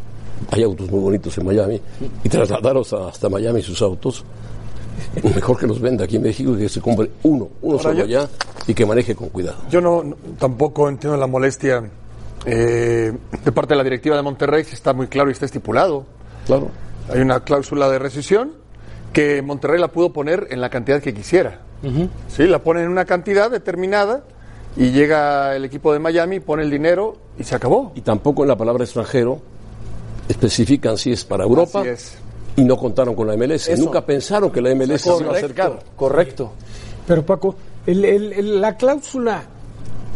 [0.51, 1.81] Hay autos muy bonitos en Miami
[2.25, 4.25] y trasladarlos hasta Miami sus autos.
[5.23, 7.95] Mejor que los venda aquí en México y que se compre uno, uno Ahora solo
[7.99, 8.29] yo- allá
[8.67, 9.59] y que maneje con cuidado.
[9.71, 11.89] Yo no, no- tampoco entiendo la molestia
[12.47, 13.13] eh,
[13.45, 16.07] de parte de la directiva de Monterrey, si está muy claro y está estipulado.
[16.47, 16.69] Claro.
[17.13, 18.53] Hay una cláusula de rescisión
[19.13, 21.61] que Monterrey la pudo poner en la cantidad que quisiera.
[22.29, 24.25] Sí, la pone en una cantidad determinada
[24.77, 27.93] y llega el equipo de Miami, pone el dinero y se acabó.
[27.95, 29.41] Y tampoco en la palabra extranjero
[30.29, 32.19] especifican si es para Europa Así es.
[32.57, 33.69] y no contaron con la MLS.
[33.69, 33.83] Eso.
[33.85, 36.53] Nunca pensaron que la MLS se iba a hacer Correcto, correcto.
[37.07, 37.55] Pero Paco,
[37.87, 39.43] el- el- el- la cláusula,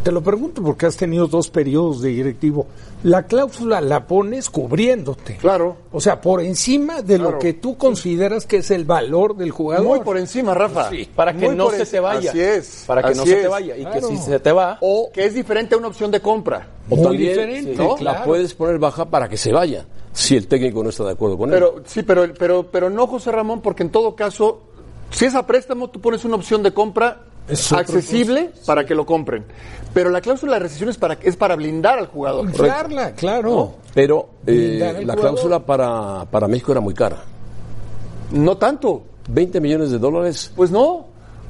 [0.02, 2.66] te lo pregunto porque has tenido dos periodos de directivo,
[3.04, 5.36] la cláusula la pones cubriéndote.
[5.36, 5.76] Claro.
[5.92, 9.86] O sea, por encima de lo que tú consideras que es el valor del jugador.
[9.86, 10.90] Muy por encima, Rafa.
[11.14, 12.30] Para que Muy no se te vaya.
[12.30, 12.84] Así es.
[12.86, 13.76] Para que no se te vaya.
[13.76, 16.68] Y que si se te va, O que es diferente a una opción de compra.
[16.90, 17.94] O Muy también diferente, ¿no?
[17.94, 18.18] claro.
[18.18, 21.38] la puedes poner baja para que se vaya, si el técnico no está de acuerdo
[21.38, 21.54] con él.
[21.54, 24.62] Pero sí, pero, pero, pero no, José Ramón, porque en todo caso,
[25.10, 29.06] si es a préstamo, tú pones una opción de compra Es accesible para que lo
[29.06, 29.44] compren.
[29.92, 32.46] Pero la cláusula de rescisión es para, es para blindar al jugador.
[32.46, 33.74] Inflarla, claro.
[33.94, 35.20] Pero eh, la jugador.
[35.20, 37.22] cláusula para, para México era muy cara.
[38.30, 39.02] No tanto.
[39.28, 40.50] 20 millones de dólares.
[40.56, 41.06] Pues no.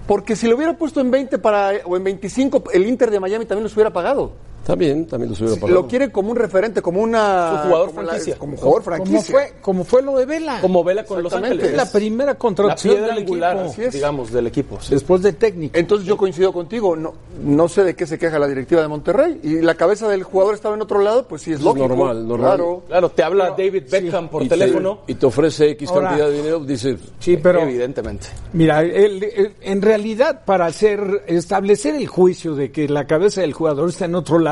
[0.06, 3.46] Porque si lo hubiera puesto en 20 para, o en 25, el Inter de Miami
[3.46, 4.32] también los hubiera pagado.
[4.64, 5.80] También, también los hubiera pagado.
[5.82, 7.50] Lo quiere como un referente, como una.
[7.62, 8.36] Su jugador como la- franquicia.
[8.38, 9.32] como jugador Como franquicia.
[9.34, 10.60] fue, como fue lo de Vela.
[10.60, 11.32] como vela con Los.
[11.32, 11.66] Ángeles.
[11.70, 13.90] es la primera contracción del angular, equipo.
[13.90, 14.78] Digamos, del equipo.
[14.80, 14.94] sí.
[14.94, 15.76] Después de técnico.
[15.78, 19.40] Entonces yo coincido contigo, no, no sé de qué se queja la directiva de Monterrey
[19.42, 21.88] y la cabeza del jugador estaba en otro lado, pues sí es Es lógico.
[21.88, 22.50] normal, normal.
[22.56, 22.82] Claro.
[22.86, 25.00] Claro, te habla David Beckham por y te- teléfono.
[25.06, 28.28] y te ofrece X Ahora- cantidad de dinero, dices, Sí, pero Evidentemente.
[28.52, 33.52] Mira, el- el- en realidad para hacer establecer el juicio de que la cabeza del
[33.52, 34.51] jugador está en otro lado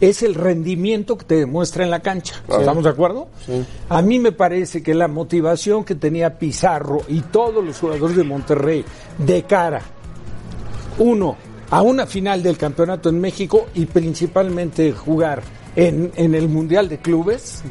[0.00, 2.42] es el rendimiento que te demuestra en la cancha.
[2.48, 3.28] ¿Estamos de acuerdo?
[3.88, 8.24] A mí me parece que la motivación que tenía Pizarro y todos los jugadores de
[8.24, 8.84] Monterrey
[9.18, 9.82] de cara,
[10.98, 11.36] uno,
[11.70, 15.42] a una final del campeonato en México y principalmente jugar
[15.76, 17.62] en, en el Mundial de Clubes,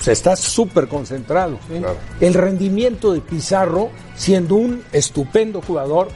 [0.00, 1.58] se está súper concentrado.
[2.20, 6.08] El rendimiento de Pizarro, siendo un estupendo jugador,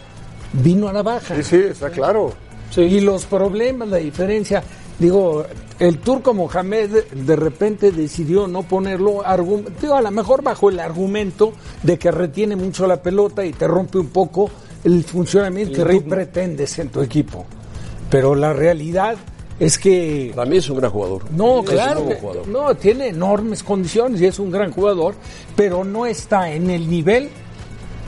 [0.53, 1.37] vino a la baja.
[1.37, 2.33] Sí, sí, está claro.
[2.77, 4.63] Y los problemas, la diferencia.
[4.99, 5.45] Digo,
[5.79, 9.23] el turco Mohamed de repente decidió no ponerlo,
[9.81, 11.53] digo, a lo mejor bajo el argumento
[11.85, 14.51] de que retiene mucho la pelota y te rompe un poco
[14.83, 17.47] el funcionamiento que tú pretendes en tu equipo.
[18.11, 19.17] Pero la realidad
[19.61, 21.31] es que Para mí es un gran jugador.
[21.31, 22.49] no, claro, jugador.
[22.49, 25.15] no, tiene enormes condiciones y es un gran jugador,
[25.55, 27.29] pero no está en el nivel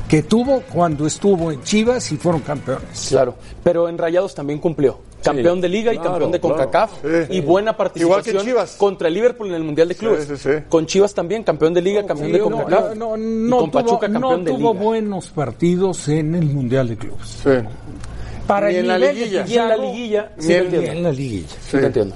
[0.09, 3.07] que tuvo cuando estuvo en Chivas y fueron campeones.
[3.09, 4.98] Claro, pero en Rayados también cumplió.
[5.22, 6.56] Campeón de Liga y claro, campeón de claro.
[6.56, 7.09] CONCACAF Sí.
[7.37, 8.76] y buena Igual participación que Chivas.
[8.76, 10.24] contra el Liverpool en el Mundial de Clubes.
[10.24, 10.64] Sí, sí, sí.
[10.68, 12.94] Con Chivas también, campeón de Liga, campeón Sí, de no, CONCACAF.
[12.96, 14.85] no, no, y no con tuvo, Pachuca campeón no de tuvo Liga.
[14.85, 17.26] buenos partidos en el Mundial de Clubes.
[17.42, 17.50] Sí.
[18.46, 19.44] Para Ni el en la nivel liguilla.
[19.46, 21.48] Y en la liguilla, Ni en- y la liguilla.
[21.61, 22.14] Sí te entiendo.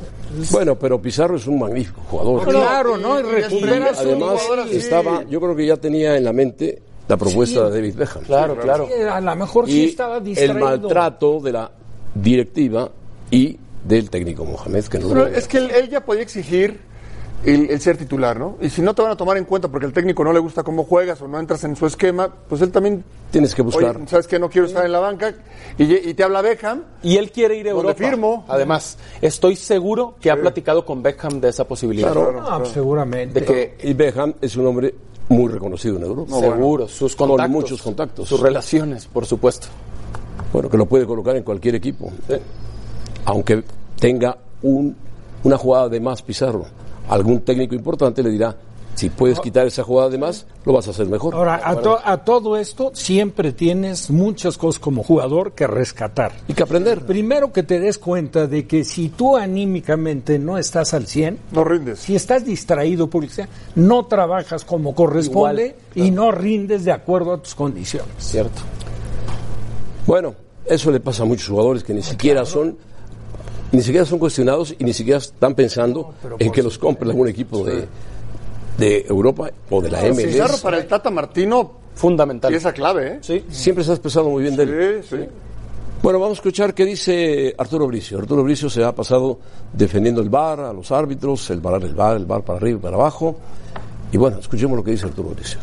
[0.50, 2.48] Bueno, pero Pizarro es un magnífico jugador.
[2.48, 3.20] Claro, ¿no?
[3.20, 4.40] Y recupera su Además,
[4.72, 8.24] estaba, yo creo que ya tenía en la mente la propuesta de David Beckham.
[8.24, 8.88] Claro, claro.
[8.88, 10.54] Sí, A lo mejor sí y estaba el distraído.
[10.58, 11.70] maltrato de la
[12.14, 12.90] directiva
[13.30, 16.80] y del técnico Mohamed, que no Pero es que él, él ya podía exigir
[17.44, 18.56] el, el ser titular, ¿no?
[18.62, 20.62] Y si no te van a tomar en cuenta porque el técnico no le gusta
[20.62, 23.04] cómo juegas o no entras en su esquema, pues él también.
[23.30, 23.96] tienes que buscar.
[23.98, 25.34] Oye, ¿sabes que No quiero estar en la banca.
[25.76, 26.82] Y, y te habla Beckham.
[27.02, 28.08] Y él quiere ir a ¿Dónde Europa.
[28.08, 28.44] firmo?
[28.48, 32.14] Además, estoy seguro que ha platicado con Beckham de esa posibilidad.
[32.14, 33.40] Pues seguramente.
[33.40, 34.94] De que y Beckham es un hombre
[35.28, 36.40] muy reconocido en Europa.
[36.40, 37.52] seguro, sus Con contactos.
[37.52, 38.26] muchos contactos.
[38.28, 39.66] Sus relaciones, por supuesto.
[40.54, 42.12] Bueno, que lo puede colocar en cualquier equipo.
[43.24, 43.64] Aunque
[43.98, 44.94] tenga un,
[45.42, 46.64] una jugada de más Pizarro.
[47.08, 48.54] Algún técnico importante le dirá,
[48.94, 51.34] si puedes quitar esa jugada de más, lo vas a hacer mejor.
[51.34, 56.30] Ahora, a, to- a todo esto siempre tienes muchas cosas como jugador que rescatar.
[56.46, 57.04] y que aprender.
[57.04, 61.64] Primero que te des cuenta de que si tú anímicamente no estás al 100, No
[61.64, 61.98] rindes.
[61.98, 63.26] si estás distraído por
[63.74, 68.08] no trabajas como corresponde y no rindes de acuerdo a tus condiciones.
[68.18, 68.62] Cierto.
[70.06, 72.76] Bueno, eso le pasa a muchos jugadores que ni siquiera son
[73.72, 77.64] ni siquiera son cuestionados y ni siquiera están pensando en que los compre algún equipo
[77.64, 77.86] de,
[78.78, 80.22] de Europa o de la MLS.
[80.24, 82.50] Pizarro para el Tata Martino, Fundamental.
[82.50, 83.18] pieza clave, ¿eh?
[83.20, 83.44] Sí.
[83.48, 85.02] Siempre se ha expresado muy bien de él.
[85.02, 85.24] Sí, sí.
[86.02, 88.18] Bueno, vamos a escuchar qué dice Arturo Bricio.
[88.18, 89.38] Arturo Bricio se ha pasado
[89.72, 92.82] defendiendo el bar a los árbitros, el bar, el bar, el bar para arriba y
[92.82, 93.36] para abajo.
[94.12, 95.58] Y bueno, escuchemos lo que dice Arturo Bricio.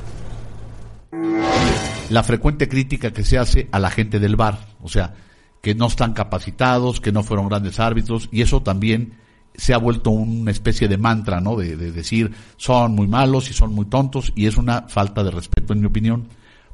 [2.11, 5.13] La frecuente crítica que se hace a la gente del bar, o sea,
[5.61, 9.13] que no están capacitados, que no fueron grandes árbitros, y eso también
[9.55, 11.55] se ha vuelto una especie de mantra, ¿no?
[11.55, 15.31] De, de decir, son muy malos y son muy tontos, y es una falta de
[15.31, 16.27] respeto, en mi opinión,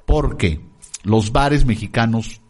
[0.05, 0.61] porque
[1.03, 2.41] los bares mexicanos,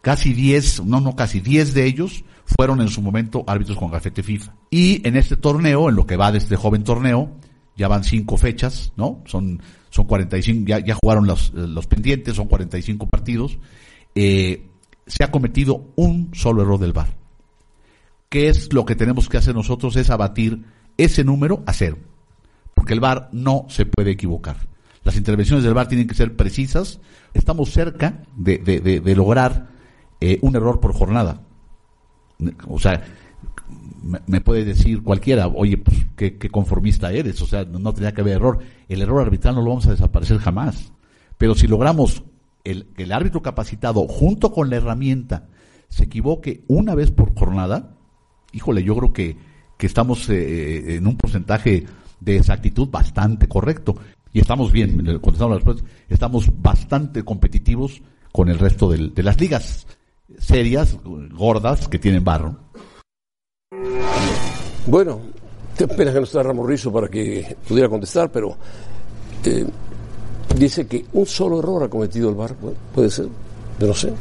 [0.00, 4.22] casi 10, no, no, casi 10 de ellos fueron en su momento árbitros con gafete
[4.22, 4.54] FIFA.
[4.70, 7.30] Y en este torneo, en lo que va de este joven torneo,
[7.76, 9.22] ya van cinco fechas, ¿no?
[9.26, 9.60] Son,
[9.92, 13.58] son 45, ya, ya jugaron los, eh, los pendientes, son 45 partidos.
[14.14, 14.66] Eh,
[15.06, 17.14] se ha cometido un solo error del VAR.
[18.30, 19.94] ¿Qué es lo que tenemos que hacer nosotros?
[19.96, 20.64] Es abatir
[20.96, 21.98] ese número a cero.
[22.74, 24.56] Porque el VAR no se puede equivocar.
[25.04, 26.98] Las intervenciones del VAR tienen que ser precisas.
[27.34, 29.68] Estamos cerca de, de- de- lograr
[30.22, 31.42] eh, un error por jornada.
[32.66, 33.04] O sea,
[34.02, 38.34] me, puede decir cualquiera, oye, pues qué, conformista eres, o sea, no, tenía que haber
[38.36, 38.58] error.
[38.88, 40.92] El error arbitral no lo vamos a desaparecer jamás.
[41.38, 42.22] Pero si logramos
[42.64, 45.48] el, el árbitro capacitado, junto con la herramienta,
[45.88, 47.96] se equivoque una vez por jornada,
[48.52, 49.36] híjole, yo creo que,
[49.76, 51.86] que estamos eh, en un porcentaje
[52.20, 53.96] de exactitud bastante correcto.
[54.32, 58.00] Y estamos bien, contestando la respuesta, estamos bastante competitivos
[58.32, 59.86] con el resto del- de las ligas
[60.38, 62.58] serias, gordas, que tienen barro.
[64.86, 65.20] Bueno,
[65.76, 68.56] qué pena que no está Ramos Rizo para que pudiera contestar, pero
[69.44, 69.64] eh,
[70.56, 72.54] dice que un solo error ha cometido el VAR.
[72.60, 73.26] Bueno, puede ser,
[73.78, 74.12] yo no sé.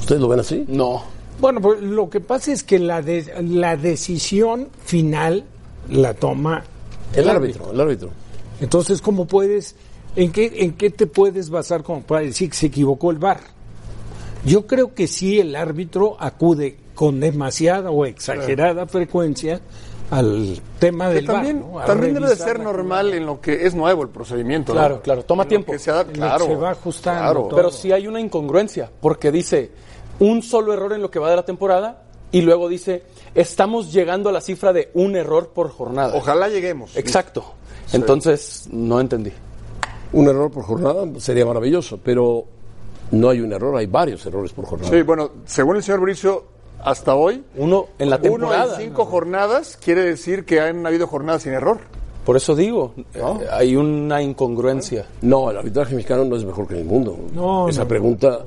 [0.00, 0.64] ¿Ustedes lo ven así?
[0.68, 1.02] No.
[1.40, 5.44] Bueno, pues lo que pasa es que la, de- la decisión final
[5.88, 6.62] la toma
[7.14, 8.10] El árbitro, el árbitro.
[8.60, 9.74] Entonces, ¿cómo puedes,
[10.16, 13.40] en qué, en qué te puedes basar como para decir que se equivocó el VAR?
[14.44, 19.60] Yo creo que sí el árbitro acude con demasiada o exagerada frecuencia
[20.10, 23.74] al tema Que del también, también debe de ser la normal en lo que es
[23.74, 24.74] nuevo el procedimiento.
[24.74, 24.80] ¿no?
[24.80, 25.72] Claro, claro, toma En lo tiempo.
[25.72, 27.40] que se claro, se va ajustando claro.
[27.44, 27.56] todo.
[27.56, 29.70] Pero sí hay una incongruencia, porque dice
[30.18, 34.28] un solo error en lo que va de la temporada y luego dice estamos llegando
[34.28, 36.14] a la cifra de un error por jornada.
[36.14, 36.94] Ojalá lleguemos.
[36.96, 37.54] Exacto.
[37.94, 39.32] Entonces, no entendí.
[40.12, 42.44] Un error por jornada sería maravilloso, pero
[43.12, 44.90] no hay un error, hay varios errores por jornada.
[44.90, 46.44] Sí, bueno, según el señor Bricio,
[46.82, 48.76] hasta hoy, Uno en la uno en temporada.
[48.78, 51.78] cinco jornadas quiere decir que han habido jornadas sin error.
[52.24, 55.06] Por eso digo, eh, hay una incongruencia.
[55.22, 57.18] No, el arbitraje mexicano no es mejor que en el mundo.
[57.34, 58.38] No, Esa no, pregunta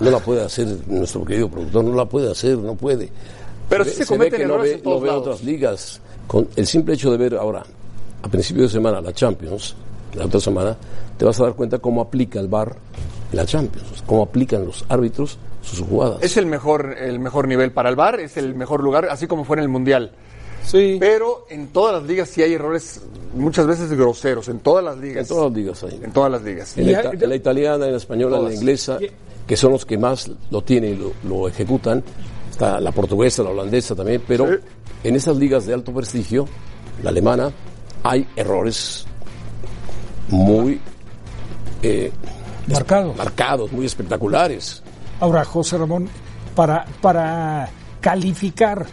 [0.00, 3.10] no la puede hacer nuestro querido productor, no la puede hacer, no puede.
[3.68, 5.22] Pero ve- sí se ve cometen que no errores ve, en todos no ve lados.
[5.26, 6.00] otras ligas.
[6.26, 7.62] Con el simple hecho de ver ahora,
[8.22, 9.76] a principio de semana, la Champions,
[10.14, 10.74] la otra semana,
[11.18, 12.76] te vas a dar cuenta cómo aplica el VAR
[13.30, 16.18] en la Champions, cómo aplican los árbitros sus jugadas.
[16.22, 19.44] Es el mejor, el mejor nivel para el bar, es el mejor lugar, así como
[19.44, 20.12] fue en el Mundial.
[20.64, 20.96] Sí.
[21.00, 23.00] Pero en todas las ligas sí hay errores
[23.34, 25.28] muchas veces groseros, en todas las En ligas.
[25.28, 26.00] todas las ligas hay.
[26.02, 26.76] En todas las ligas.
[26.78, 28.98] En la, hay- ita- en la italiana, en la española, en la inglesa,
[29.46, 32.02] que son los que más lo tienen y lo, lo ejecutan.
[32.50, 34.54] Está la portuguesa, la holandesa también, pero Sí.
[35.04, 36.46] en esas ligas de alto prestigio,
[37.02, 37.50] la alemana,
[38.02, 39.06] hay errores
[40.28, 40.80] muy
[41.82, 42.10] eh,
[42.66, 43.14] Marcado.
[43.14, 44.82] marcados, muy espectaculares.
[45.20, 46.08] Ahora, José Ramón,
[46.54, 47.68] para, para
[48.00, 48.86] calificar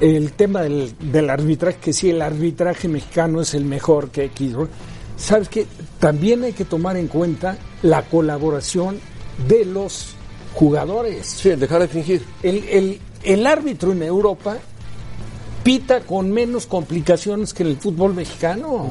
[0.00, 4.54] el tema del, del arbitraje, que si el arbitraje mexicano es el mejor que X,
[5.16, 5.66] sabes que
[6.00, 8.98] también hay que tomar en cuenta la colaboración
[9.46, 10.14] de los
[10.54, 11.26] jugadores.
[11.26, 12.24] Sí, el dejar de fingir.
[12.42, 14.56] El, el- el árbitro en Europa
[15.62, 18.90] pita con menos complicaciones que en el fútbol mexicano.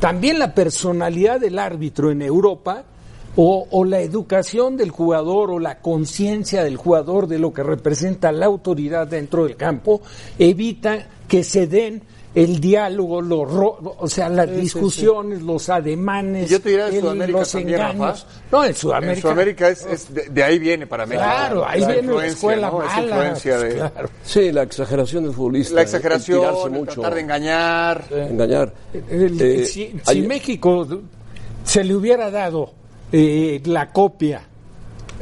[0.00, 2.82] También la personalidad del árbitro en Europa
[3.40, 8.32] o, o la educación del jugador o la conciencia del jugador de lo que representa
[8.32, 10.02] la autoridad dentro del campo
[10.40, 12.02] evita que se den
[12.34, 17.38] el diálogo, los ro- o sea, las discusiones, los ademanes, yo te diría el- Sudamérica
[17.38, 17.98] los también, engaños.
[18.26, 18.26] Rafa.
[18.52, 19.14] No, en Sudamérica.
[19.14, 21.24] En Sudamérica es, es de, de ahí viene para México.
[21.24, 22.78] Claro, ahí Esa viene la influencia, escuela ¿no?
[22.78, 23.02] Mala.
[23.02, 24.08] influencia de Claro.
[24.24, 25.74] Sí, la exageración del futbolista.
[25.74, 28.04] la el- el exageración, tirarse el mucho, tratar de engañar.
[28.10, 28.74] engañar.
[29.10, 30.86] El- Eh, si si hay- México
[31.64, 32.72] se le hubiera dado
[33.12, 34.42] eh, la copia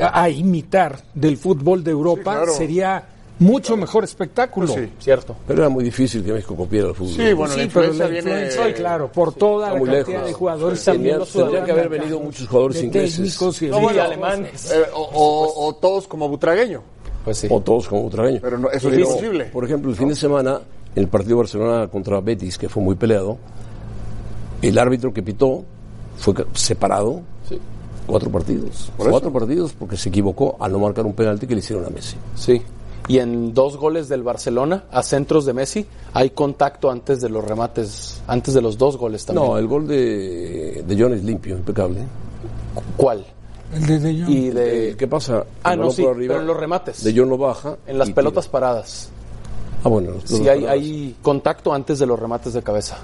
[0.00, 2.52] a, a imitar del fútbol de Europa, Sí, claro.
[2.52, 3.04] sería
[3.38, 4.68] mucho mejor espectáculo.
[4.68, 4.88] Sí.
[4.98, 5.36] Cierto.
[5.46, 7.14] Pero era muy difícil que México copiara el fútbol.
[7.14, 10.26] Sí, bueno, la pero la influencia, claro, por toda Está la cantidad lejos.
[10.28, 13.62] de jugadores Sí, también tendría- los tendría que haber venido muchos jugadores ingleses.
[13.62, 14.70] y No, bueno, alemanes.
[14.72, 16.82] eh, o, o- o todos como butragueño.
[17.24, 17.48] Pues sí.
[17.50, 18.40] O todos como ultraños.
[18.40, 19.46] Pero no, eso es imposible.
[19.46, 20.60] Por ejemplo, el fin de semana,
[20.94, 23.36] en el partido Barcelona contra Betis, que fue muy peleado,
[24.62, 25.64] el árbitro que pitó
[26.16, 27.22] fue separado
[28.06, 28.90] cuatro partidos.
[28.96, 31.90] Por Cuatro partidos porque se equivocó al no marcar un penalti que le hicieron a
[31.90, 32.16] Messi.
[32.34, 32.62] Sí.
[33.08, 37.44] Y en dos goles del Barcelona, a centros de Messi, hay contacto antes de los
[37.44, 39.46] remates, antes de los dos goles también.
[39.46, 42.00] No, el gol de, de John es limpio, impecable.
[42.96, 43.24] ¿Cuál?
[43.72, 44.30] El de De Jong.
[44.30, 44.94] Y de...
[44.98, 45.44] ¿Qué pasa?
[45.62, 47.04] Ah, El no, sí, arriba, pero en los remates.
[47.04, 47.76] De John lo baja.
[47.86, 48.52] En las pelotas tira.
[48.52, 49.08] paradas.
[49.84, 50.12] Ah, bueno.
[50.24, 52.98] Sí, hay, hay contacto antes de los remates de cabeza.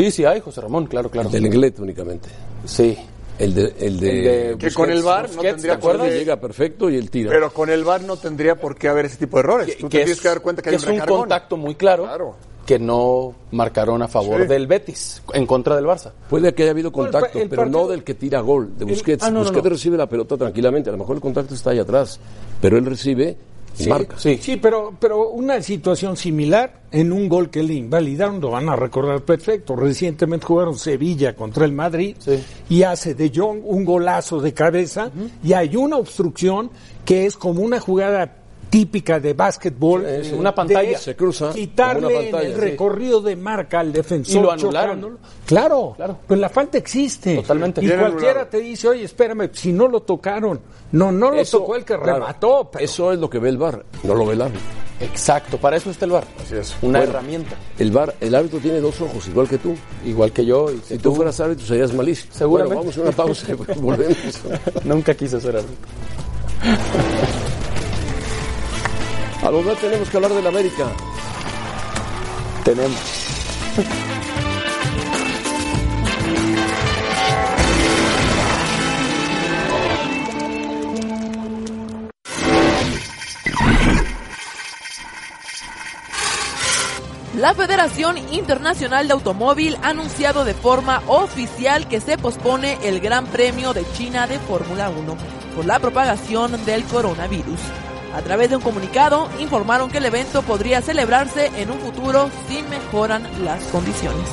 [0.00, 1.28] Sí, sí hay, José Ramón, claro, claro.
[1.28, 2.28] Del inglés únicamente.
[2.64, 2.96] Sí.
[3.38, 3.74] El de.
[3.78, 6.96] El de, El de Que con el VAR no tendría que qué- llega perfecto y
[6.96, 7.30] él tira.
[7.30, 9.76] Pero con el VAR no tendría por qué haber ese tipo de errores.
[9.78, 11.18] Tú te tienes que dar cuenta que, hay es un un recargón.
[11.20, 12.36] contacto muy claro, Claro.
[12.64, 14.46] que no marcaron a favor Sí.
[14.46, 16.12] del Betis, en contra del Barça.
[16.30, 18.84] Puede que haya habido el contacto, el pero partido- no del que tira gol, de
[18.84, 19.24] Busquets.
[19.24, 19.70] ah, no, Busquets no.
[19.70, 20.90] recibe la pelota tranquilamente.
[20.90, 22.20] A lo mejor el contacto está ahí atrás,
[22.60, 23.36] pero él recibe
[23.88, 24.16] marca.
[24.18, 24.38] Sí.
[24.40, 28.76] Sí, pero, pero una situación similar en un gol que le invalidaron, lo van a
[28.76, 29.74] recordar perfecto.
[29.76, 32.42] Recientemente jugaron Sevilla contra el Madrid Sí.
[32.68, 35.10] y hace de Jong un golazo de cabeza
[35.42, 36.70] y hay una obstrucción
[37.04, 38.36] que es como una jugada
[38.74, 40.04] típica de básquetbol.
[40.04, 40.30] Sí, sí.
[40.32, 40.98] de Una pantalla.
[40.98, 42.60] Se cruza Quitarle una pantalla, el sí.
[42.60, 44.36] recorrido de marca al defensor.
[44.36, 44.86] Y lo anularon.
[45.00, 45.18] chocándolo.
[45.46, 46.18] Claro, Claro.
[46.26, 47.36] pues la falta existe.
[47.36, 47.84] Totalmente.
[47.84, 48.46] Y cualquiera anulado.
[48.48, 50.58] te dice, oye, espérame, si no lo tocaron.
[50.90, 52.68] No, no lo Eso, tocó el que remató.
[52.72, 54.66] pero- Eso es lo que ve el VAR, no lo ve el árbitro.
[55.00, 56.24] Exacto, para eso está el VAR.
[56.44, 56.74] Así es.
[56.82, 57.12] Una Bueno.
[57.12, 57.54] herramienta.
[57.78, 59.76] El VAR, el árbitro tiene dos ojos, igual que tú.
[60.04, 60.68] Igual que yo.
[60.72, 62.32] Y que Si tú fueras árbitro serías malísimo.
[62.34, 62.74] Seguramente.
[62.74, 64.40] Bueno, vamos a una pausa y volvemos.
[64.84, 67.13] Nunca quise ser árbitro.
[69.44, 70.86] Al volver tenemos que hablar del América.
[72.64, 72.98] Tenemos.
[87.36, 93.26] La Federación Internacional de Automóvil ha anunciado de forma oficial que se pospone el Gran
[93.26, 95.16] Premio de China de Fórmula 1
[95.54, 97.60] por la propagación del coronavirus.
[98.14, 102.62] A través de un comunicado informaron que el evento podría celebrarse en un futuro si
[102.62, 104.28] mejoran las condiciones.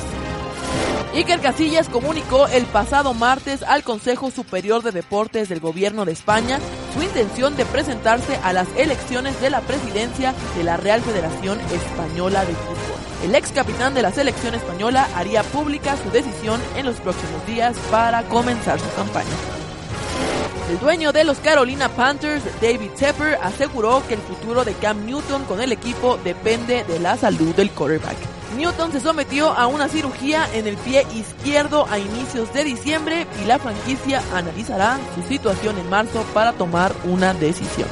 [1.14, 6.58] Iker Casillas comunicó el pasado martes al Consejo Superior de Deportes del Gobierno de España
[6.94, 12.46] su intención de presentarse a las elecciones de la presidencia de la Real Federación Española
[12.46, 13.00] de Fútbol.
[13.24, 17.76] El ex capitán de la selección española haría pública su decisión en los próximos días
[17.90, 19.61] para comenzar su campaña.
[20.72, 25.44] El dueño de los Carolina Panthers, David Tepper, aseguró que el futuro de Cam Newton
[25.44, 28.16] con el equipo depende de la salud del quarterback.
[28.56, 33.44] Newton se sometió a una cirugía en el pie izquierdo a inicios de diciembre y
[33.44, 37.88] la franquicia analizará su situación en marzo para tomar una decisión.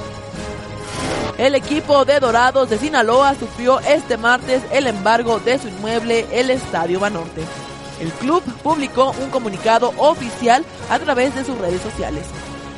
[1.36, 6.48] El equipo de Dorados de Sinaloa sufrió este martes el embargo de su inmueble, el
[6.48, 7.42] Estadio Banorte.
[8.00, 12.24] El club publicó un comunicado oficial a través de sus redes sociales,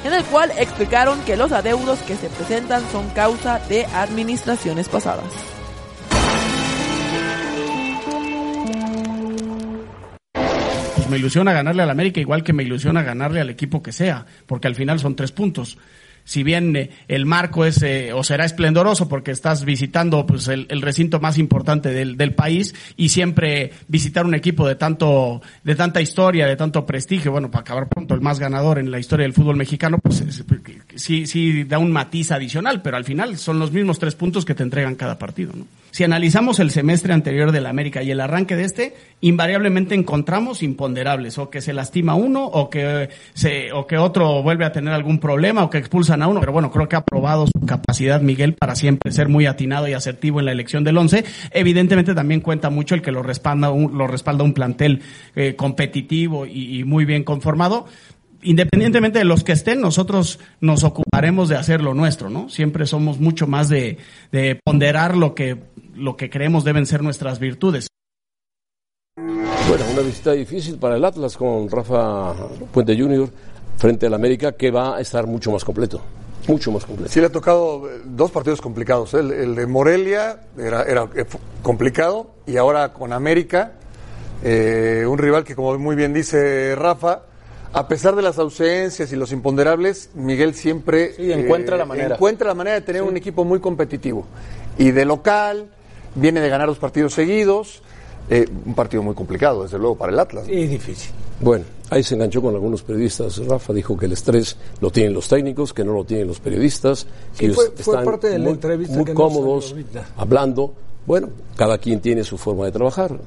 [0.05, 5.33] en el cual explicaron que los adeudos que se presentan son causa de administraciones pasadas.
[10.97, 14.27] Pues me ilusiona ganarle al América igual que me ilusiona ganarle al equipo que sea,
[14.47, 15.79] porque al final son tres puntos
[16.25, 20.67] si bien eh, el marco es eh, o será esplendoroso porque estás visitando pues el,
[20.83, 26.01] recinto más importante del, del, país y siempre visitar un equipo de tanto de tanta
[26.01, 29.33] historia de tanto prestigio bueno para acabar pronto el más ganador en la historia del
[29.33, 30.25] fútbol mexicano pues
[30.97, 34.55] sí sí da un matiz adicional pero al final son los mismos tres puntos que
[34.55, 35.67] te entregan cada partido ¿no?
[35.93, 41.37] Si analizamos el semestre anterior del América y el arranque de este, invariablemente encontramos imponderables,
[41.37, 45.19] o que se lastima uno, o que se, o que otro vuelve a tener algún
[45.19, 46.41] problema, o que expulsan a uno.
[46.41, 49.93] Pero bueno, creo que ha probado su capacidad Miguel para siempre ser muy atinado y
[49.93, 51.27] asertivo en la elección del once.
[51.51, 55.03] Evidentemente también cuenta mucho el que lo respalda un, lo respalda un plantel
[55.37, 57.85] eh, competitivo y muy bien conformado
[58.43, 62.49] independientemente de los que estén, nosotros nos ocuparemos de hacer lo nuestro, ¿no?
[62.49, 63.99] Siempre somos mucho más de,
[64.31, 65.59] de ponderar lo que,
[65.95, 67.89] lo que creemos deben ser nuestras virtudes.
[69.69, 72.35] Bueno, una visita difícil para el Atlas con Rafa
[72.73, 73.29] Puente Jr.
[73.79, 76.03] frente al América que va a estar mucho más completo.
[76.49, 77.11] Mucho más completo.
[77.13, 79.15] Sí, le ha tocado eh, dos partidos complicados.
[79.15, 79.21] ¿eh?
[79.21, 81.25] El, el de Morelia era, era, eh,
[81.63, 83.73] complicado y ahora con América,
[84.43, 87.23] eh, un rival que como muy bien dice Rafa,
[87.73, 92.15] a pesar de las ausencias y los imponderables, Miguel siempre sí, encuentra, eh, la manera.
[92.15, 93.09] encuentra la manera de tener sí.
[93.09, 94.27] un equipo muy competitivo.
[94.79, 95.69] Y de local,
[96.15, 97.83] viene de ganar los partidos seguidos.
[98.29, 100.45] Eh, un partido muy complicado, desde luego, para el Atlas.
[100.49, 101.11] Es difícil.
[101.41, 103.39] Bueno, ahí se enganchó con algunos periodistas.
[103.47, 107.07] Rafa dijo que el estrés lo tienen los técnicos, que no lo tienen los periodistas,
[107.37, 109.75] que sí, fue, están parte de la muy, entrevista muy que cómodos
[110.17, 110.75] hablando.
[111.05, 113.19] Bueno, cada quien tiene su forma de trabajar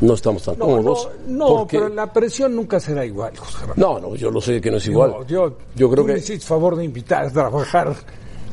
[0.00, 1.08] no estamos tan no, cómodos.
[1.26, 1.78] No, no porque...
[1.78, 3.74] pero la presión nunca será igual, José Ramón.
[3.76, 5.10] No, no, yo lo sé que no es igual.
[5.10, 6.12] No, yo, yo creo tú que.
[6.14, 7.94] me hiciste favor de invitar a trabajar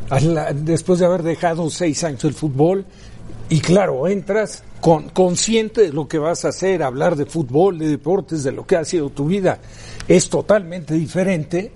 [0.10, 2.86] a la, después de haber dejado seis años el fútbol.
[3.50, 7.88] Y claro, entras con, consciente de lo que vas a hacer, hablar de fútbol, de
[7.88, 9.60] deportes, de lo que ha sido tu vida.
[10.08, 11.72] Es totalmente diferente.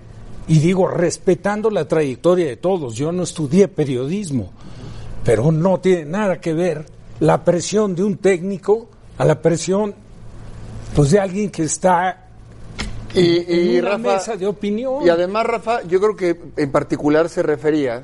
[0.47, 2.95] Y digo, respetando la trayectoria de todos.
[2.95, 4.51] Yo no estudié periodismo,
[5.23, 6.85] pero no tiene nada que ver
[7.21, 8.89] la presión de un técnico
[9.21, 9.93] a la presión
[10.95, 12.25] pues de alguien que está
[13.13, 15.05] y, en y una Rafa, mesa de opinión.
[15.05, 18.03] Y además, Rafa, yo creo que en particular se refería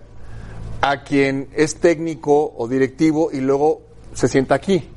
[0.80, 3.82] a quien es técnico o directivo y luego
[4.13, 4.88] se sienta aquí,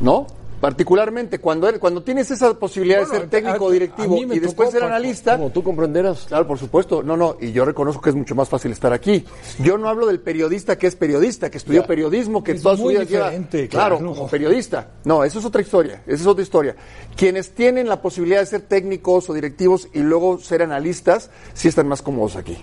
[0.00, 0.28] ¿no?
[0.60, 4.70] Particularmente cuando eres, cuando tienes esa posibilidad bueno, de ser técnico o directivo y después
[4.70, 5.36] ser analista.
[5.36, 6.26] Como tú comprenderás.
[6.26, 7.02] Claro, por supuesto.
[7.02, 9.24] No, no, y yo reconozco que es mucho más fácil estar aquí.
[9.60, 11.86] Yo no hablo del periodista que es periodista, que estudió ya.
[11.86, 13.30] periodismo, que es toda su vida lleva.
[13.30, 14.14] Claro, claro no.
[14.14, 14.88] como periodista.
[15.04, 16.02] No, eso es otra historia.
[16.06, 16.76] Esa es otra historia.
[17.16, 21.86] Quienes tienen la posibilidad de ser técnicos o directivos y luego ser analistas, sí están
[21.86, 22.56] más cómodos aquí.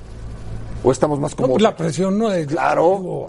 [0.84, 1.62] O estamos más cómodos.
[1.62, 2.48] No, la presión no es.
[2.48, 2.98] Claro.
[3.00, 3.26] Digo,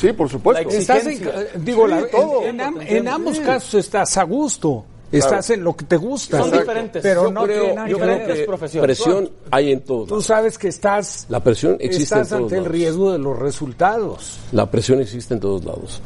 [0.00, 0.70] Sí, por supuesto.
[0.70, 1.20] Estás en,
[1.62, 3.42] digo, sí, la, todo, en, en, en, ambos sí.
[3.42, 4.86] casos estás a gusto.
[5.12, 5.60] Estás claro.
[5.60, 6.38] en lo que te gusta.
[6.38, 7.02] Son diferentes.
[7.02, 8.86] Pero yo no creo, yo creo que profesiones.
[8.86, 10.08] presión hay en todos.
[10.08, 11.26] Tú sabes que estás.
[11.28, 14.38] La presión existe estás en todos ante el riesgo de los resultados.
[14.52, 16.00] La presión existe en todos lados.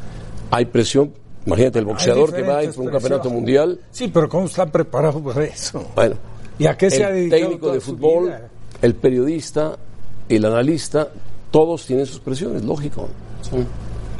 [0.51, 1.13] Hay presión.
[1.45, 3.79] Imagínate el boxeador que va a ir por un campeonato mundial.
[3.91, 5.85] Sí, pero ¿cómo están preparados para eso?
[5.95, 6.15] Bueno.
[6.57, 8.33] ¿Y a qué se ha El técnico de fútbol,
[8.81, 9.77] el periodista,
[10.27, 11.09] el analista,
[11.51, 13.07] todos tienen sus presiones, lógico.
[13.41, 13.57] Sí.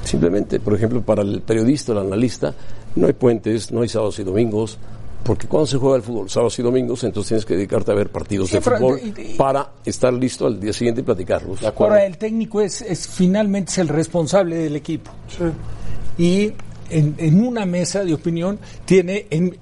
[0.06, 2.53] Simplemente, por ejemplo, para el periodista, el analista,
[2.95, 4.78] no hay puentes, no hay sábados y domingos,
[5.24, 8.12] porque cuando se juega el fútbol, sábados y domingos, entonces tienes que dedicarte a ver
[8.12, 11.64] partidos sí, de fútbol y, y, para estar listo al día siguiente y platicarlos.
[11.64, 15.10] Ahora, el técnico es, es, finalmente es el responsable del equipo.
[15.28, 16.24] Sí.
[16.24, 16.53] Y
[16.91, 19.58] en, en, una mesa de opinión tiene, en,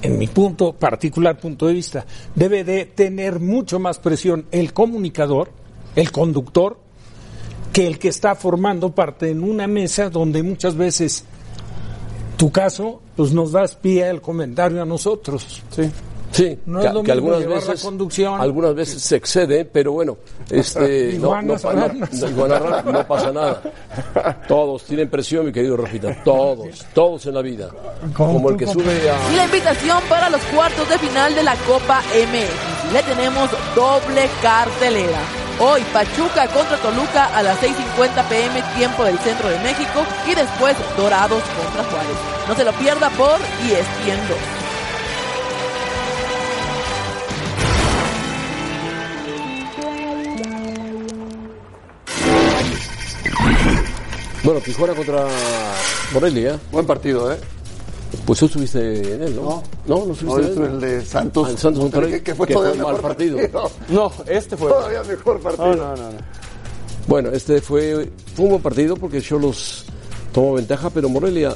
[0.00, 5.50] en mi punto, particular punto de vista, debe de tener mucho más presión el comunicador,
[5.96, 6.78] el conductor,
[7.74, 11.24] que el que está formando parte en una mesa donde muchas veces
[12.36, 15.60] tu caso pues nos das pie al comentario a nosotros.
[15.70, 15.90] Sí.
[16.34, 18.40] Sí, No que, es lo que mismo algunas veces conducción.
[18.40, 20.16] algunas veces se excede, pero bueno,
[20.50, 23.62] este no, no, no- no- pasa nada.
[24.48, 27.68] Todos tienen presión, mi querido Rafita, todos, todos en la vida.
[28.16, 31.54] Como el que sube a Y la invitación para los cuartos de final de la
[31.66, 32.92] Copa MX.
[32.92, 35.20] Le tenemos doble cartelera.
[35.60, 40.76] Hoy Pachuca contra Toluca a las 6.50 pm tiempo del centro de México y después
[40.96, 42.16] Dorados contra Juárez.
[42.48, 44.63] No se lo pierda por E ESPN 2.
[54.44, 55.26] Bueno, Tijuana contra
[56.12, 56.60] Morelia.
[56.70, 57.36] Buen partido, ¿eh?
[58.26, 59.42] Pues tú estuviste en él, ¿no?
[59.42, 60.70] No, no, No, estuviste yo en estuve él.
[60.70, 61.46] en el de Santos.
[61.46, 63.38] Ah, el Santos Monterrey, Que, que fue que todavía fue un mejor mal partido.
[63.88, 64.68] No, este fue.
[64.68, 65.66] Todavía mejor partido.
[65.66, 66.10] No, no, no.
[66.12, 66.18] no.
[67.06, 69.84] Bueno, este fue, fue un buen partido porque Cholos
[70.32, 71.54] tomó ventaja, pero Morelia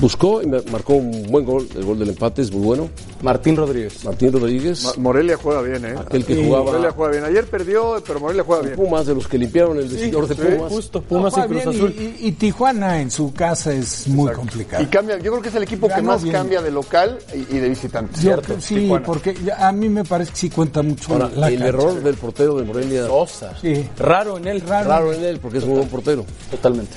[0.00, 1.66] buscó y me- marcó un buen gol.
[1.74, 2.88] El gol del empate es muy bueno.
[3.22, 4.04] Martín Rodríguez.
[4.04, 5.94] Martín Rodríguez, Ma- Morelia juega bien, ¿eh?
[5.98, 7.24] aquel que Sí, jugaba Morelia juega bien.
[7.24, 8.76] Ayer perdió, pero Morelia juega bien.
[8.76, 10.72] Pumas, de los que limpiaron el vestidor de Pumas.
[10.72, 11.94] Justo, No, Pumas y Cruz Azul.
[11.98, 14.82] y, y- y Tijuana en su casa es muy complicado.
[14.82, 16.34] Y cambia, yo creo que es el equipo que más bien.
[16.34, 18.14] cambia de local y, y de visitante.
[18.16, 18.54] Yo ¿cierto?
[18.60, 19.04] sí, Tijuana.
[19.06, 21.68] porque a mí me parece que sí cuenta mucho Ahora, la el cancha.
[21.68, 23.54] error del portero de Morelia, Sosa.
[23.60, 23.86] Sí.
[23.98, 24.62] Raro en él.
[24.66, 24.88] Raro.
[24.88, 26.24] raro en él, porque es muy buen portero.
[26.50, 26.92] Totalmente.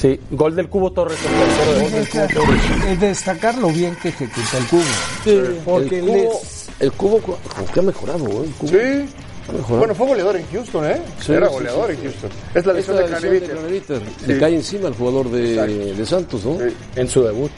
[0.00, 2.62] Sí, gol del Cubo Torres, el tercero de gol del Cubo Torres.
[2.88, 4.82] Es destacar lo bien que ejecuta el cubo.
[5.64, 6.40] porque el cubo,
[6.80, 7.38] el cubo, como
[7.72, 8.44] que ha mejorado, ¿eh?
[8.46, 8.68] El cubo.
[8.70, 9.08] Sí.
[9.68, 11.02] Bueno, fue goleador en Houston, ¿eh?
[11.20, 12.30] Sí, Era sí, goleador sí, en Houston.
[12.54, 14.02] Es la lesión de lesión de Craneviter.
[14.26, 16.56] Le cae encima al jugador de, de Santos, ¿no?
[16.58, 16.74] Sí.
[16.96, 17.50] En su debut.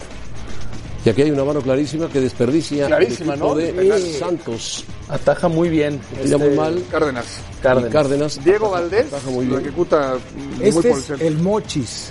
[1.04, 3.54] Y aquí hay una mano clarísima que desperdicia Clarísima, el equipo ¿no?
[3.56, 4.18] de.
[4.18, 4.84] Santos.
[5.08, 6.00] Ataja muy bien.
[6.22, 6.82] Tira muy este, mal.
[6.90, 7.26] Cárdenas.
[7.60, 8.44] Cárdenas.
[8.44, 9.66] Diego ataja- Valdés ataja muy lo bien.
[9.68, 11.26] ejecuta mm, muy Este por el es centro.
[11.26, 12.10] el Mochis.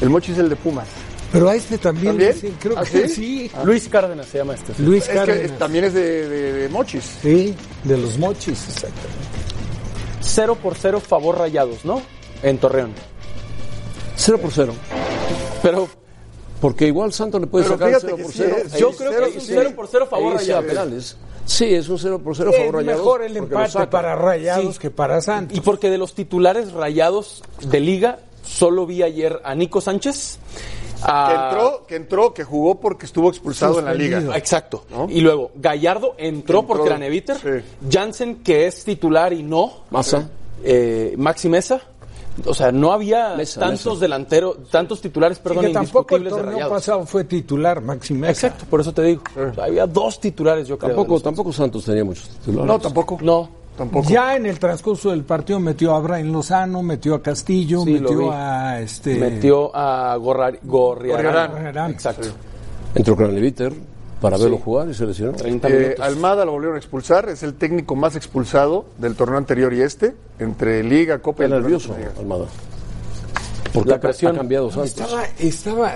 [0.00, 0.86] El Mochi es el de Pumas.
[1.32, 2.34] Pero a este también, ¿También?
[2.34, 3.48] sí, creo ¿Ah, que sí?
[3.48, 3.50] sí.
[3.64, 4.80] Luis Cárdenas se llama este.
[4.82, 5.50] Luis Es Cárdenas.
[5.50, 7.04] es- también es de, de- de Mochis.
[7.22, 8.68] Sí, de los Mochis.
[8.68, 9.00] Exacto.
[10.20, 12.00] 0 por 0 favor rayados, ¿no?
[12.42, 12.92] En Torreón.
[14.16, 14.74] Cero por cero.
[15.62, 15.88] Pero
[16.60, 18.56] Porque igual Santos le puede Pero sacar fíjate cero que por sí, cero.
[18.64, 19.52] es- yo sí, creo cero, que es un sí.
[19.54, 20.64] 0 por 0 favor rayados.
[20.64, 21.16] penales.
[21.44, 23.00] Sí, es un cero por cero Es favor rayados.
[23.00, 24.80] mejor el empate para Rayados Sí.
[24.80, 25.58] que para Santos.
[25.58, 30.38] Y porque de los titulares rayados de liga, solo vi ayer a Nico Sánchez.
[31.06, 34.20] a- Que entró, que entró, que jugó porque estuvo expulsado en la Suspendido.
[34.20, 34.36] liga.
[34.38, 34.84] Exacto.
[34.90, 35.06] ¿No?
[35.10, 37.36] Y luego, Gallardo entró, por Entró, Craneviter.
[37.36, 37.66] sí.
[37.90, 39.80] Jansen, que es titular y no.
[39.90, 40.30] Massa.
[40.62, 41.80] Eh, Maxi Mesa.
[42.46, 44.00] O sea, no había Mesa, tantos Mesa.
[44.00, 48.30] delanteros, tantos titulares, Y perdón, que tampoco el torneo pasado fue titular, Maxi Mesa.
[48.48, 49.22] Exacto, por eso te digo.
[49.62, 50.96] Había dos titulares, yo creo.
[50.96, 52.66] Tampoco, tampoco Santos tenía muchos titulares.
[52.66, 53.18] No, tampoco.
[53.20, 53.48] No.
[53.76, 54.08] Tampoco.
[54.08, 58.30] Ya en el transcurso del partido metió a Brian Lozano, metió a Castillo, Sí, metió
[58.32, 60.60] a este Metió a Gorriarán.
[61.50, 61.90] Gorriarán.
[61.90, 62.28] Exacto.
[62.94, 63.72] Entró Craneviter
[64.20, 65.32] para verlo jugar y se lesionó.
[65.32, 66.00] 30 Eh, minutos.
[66.06, 70.14] Almada lo volvieron a expulsar, es el técnico más expulsado del torneo anterior y este,
[70.38, 71.96] entre Liga, Copa y el nervioso.
[72.18, 72.44] Almada.
[73.72, 74.34] Porque La ha- presión.
[74.34, 74.90] ha cambiado Santos.
[74.90, 75.94] Estaba, estaba,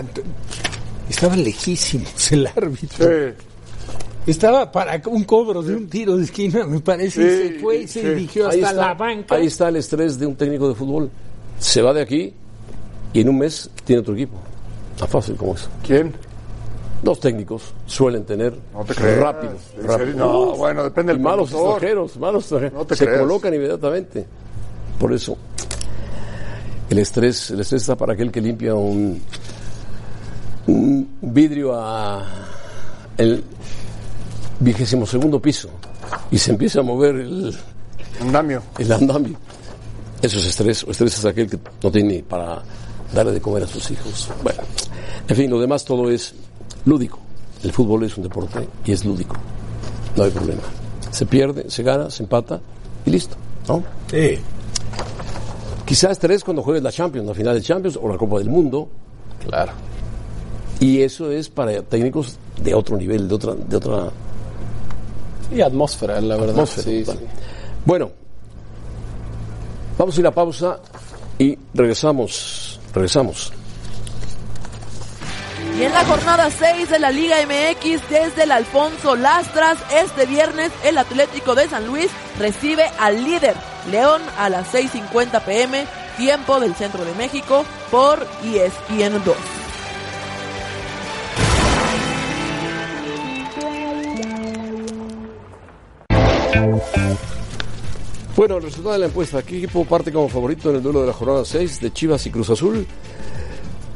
[1.08, 3.06] estaba lejísimos el árbitro.
[4.28, 7.88] Estaba para un cobro de un tiro de esquina, me parece, y se fue y
[7.88, 8.06] se sí.
[8.08, 9.34] dirigió Ahí hasta está, la banca.
[9.34, 11.10] ahí está el estrés de un técnico de fútbol.
[11.58, 12.32] Se va de aquí
[13.12, 14.36] y en un mes tiene otro equipo.
[14.98, 15.68] Tan fácil como eso.
[15.86, 16.12] ¿Quién?
[17.02, 19.18] Dos técnicos suelen tener No te creas.
[19.18, 19.52] rápido.
[19.76, 19.98] ¿En rápido.
[20.08, 20.14] serio?
[20.16, 22.74] No, bueno, depende del malos extranjeros, malos extranjeros.
[22.78, 23.20] No te Se creas.
[23.20, 24.26] colocan inmediatamente.
[24.98, 25.36] Por eso,
[26.90, 29.22] el estrés, el estrés está para aquel que limpia un,
[30.66, 32.24] un vidrio a
[33.16, 33.44] el
[34.60, 35.68] vigésimo segundo piso
[36.30, 37.56] y se empieza a mover el,
[38.20, 38.62] Andamio.
[38.78, 39.38] el andamio.
[40.20, 40.84] Eso es estrés.
[40.84, 42.62] O estrés es aquel que no tiene para
[43.14, 44.28] darle de comer a sus hijos.
[44.42, 44.60] Bueno,
[45.28, 46.34] en fin, lo demás todo es
[46.84, 47.18] lúdico.
[47.62, 49.36] El fútbol es un deporte y es lúdico.
[50.16, 50.62] No hay problema.
[51.10, 52.60] Se pierde, se gana, se empata
[53.04, 53.36] y listo.
[53.68, 53.84] ¿no?
[54.10, 54.38] Sí.
[55.84, 58.88] Quizás estrés cuando juegues la Champions, la final de Champions o la Copa del Mundo.
[59.46, 59.72] Claro.
[60.80, 64.10] Y eso es para técnicos de otro nivel, de otra, de otra
[65.50, 66.50] Y atmósfera, la verdad.
[66.50, 66.82] atmósfera.
[66.82, 67.20] Sí, Vale.
[67.20, 67.26] sí.
[67.84, 68.10] Bueno,
[69.96, 70.78] vamos a ir a pausa
[71.38, 72.80] y regresamos.
[72.92, 73.52] Regresamos.
[75.78, 80.72] Y en la jornada 6 de la Liga MX, desde el Alfonso Lastras, este viernes
[80.84, 83.54] el Atlético de San Luis recibe al líder
[83.90, 85.86] León a las 6.50 pm,
[86.16, 89.36] tiempo del centro de México, por ESPN 2.
[98.36, 99.42] Bueno, el resultado de la encuesta.
[99.42, 102.30] ¿Qué equipo parte como favorito en el duelo de la jornada 6 de Chivas y
[102.30, 102.86] Cruz Azul?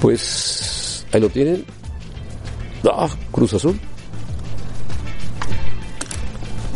[0.00, 1.64] Pues ahí lo tienen.
[2.84, 3.78] Ah, Cruz Azul.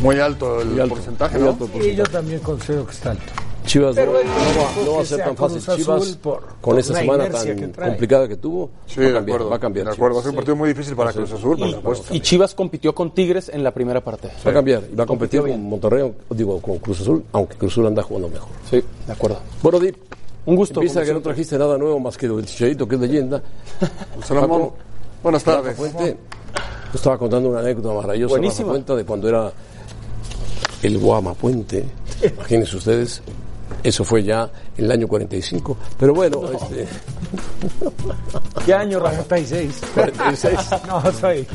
[0.00, 1.36] Muy alto el porcentaje.
[1.36, 1.88] Alto el porcentaje.
[1.88, 3.32] Y yo también considero que está alto.
[3.66, 5.60] Chivas no, no va, equipo no va a ser tan fácil.
[5.76, 9.34] Chivas, por- con la semana tan que complicada que tuvo, Sí, va a de cambiar,
[9.36, 9.50] acuerdo.
[9.50, 9.86] va a cambiar.
[9.86, 12.14] De acuerdo, va a ser un partido muy difícil para Cruz Azul, por supuesto.
[12.14, 14.28] Y Chivas compitió con Tigres en la primera parte.
[14.46, 15.62] Va a cambiar y va a competir con.
[15.64, 18.48] Monterrey, digo, con Cruz Azul, aunque Cruz Azul anda jugando mejor.
[18.70, 19.38] Sí, de acuerdo.
[19.62, 19.96] Bueno, Dip,
[20.46, 20.80] Un gusto.
[20.80, 23.42] Como que no trajiste nada nuevo más que el chicharito, que es leyenda.
[24.24, 24.74] Salomón, Paco,
[25.24, 25.76] buenas tardes.
[25.76, 26.16] Fuente,
[26.54, 28.30] yo estaba contando una anécdota maravillosa.
[28.30, 28.68] Buenísima.
[28.68, 29.52] Fuente, de cuando era
[30.84, 31.84] el Guama Puente.
[32.22, 33.20] Imagínense ustedes.
[33.82, 35.76] Eso fue ya en el año 45.
[35.98, 36.86] Pero bueno, este,
[38.66, 39.22] ¿Qué año, Rafa?
[39.24, 39.80] 46.
[39.94, 40.58] 46.
[40.88, 41.46] No, soy.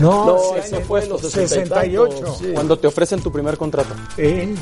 [0.00, 1.42] No, No, sí, eso fue en los 60
[1.86, 2.14] y 68.
[2.14, 2.50] tantos, sí.
[2.54, 3.94] Cuando te ofrecen tu primer contrato.
[4.16, 4.54] Eh,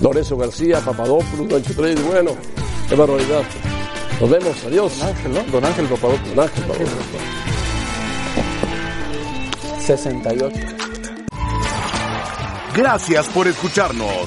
[0.00, 2.32] Lorenzo García, Papadopoulos, Gancho Trey, bueno,
[2.88, 3.42] qué barbaridad.
[4.20, 5.02] Nos vemos, adiós.
[5.02, 5.42] Ángel, ¿no?
[5.52, 6.34] Don Ángel Papadopoulos.
[6.34, 7.04] Don Ángel, Papadopoulos.
[9.86, 10.56] 68.
[12.76, 14.26] Gracias por escucharnos.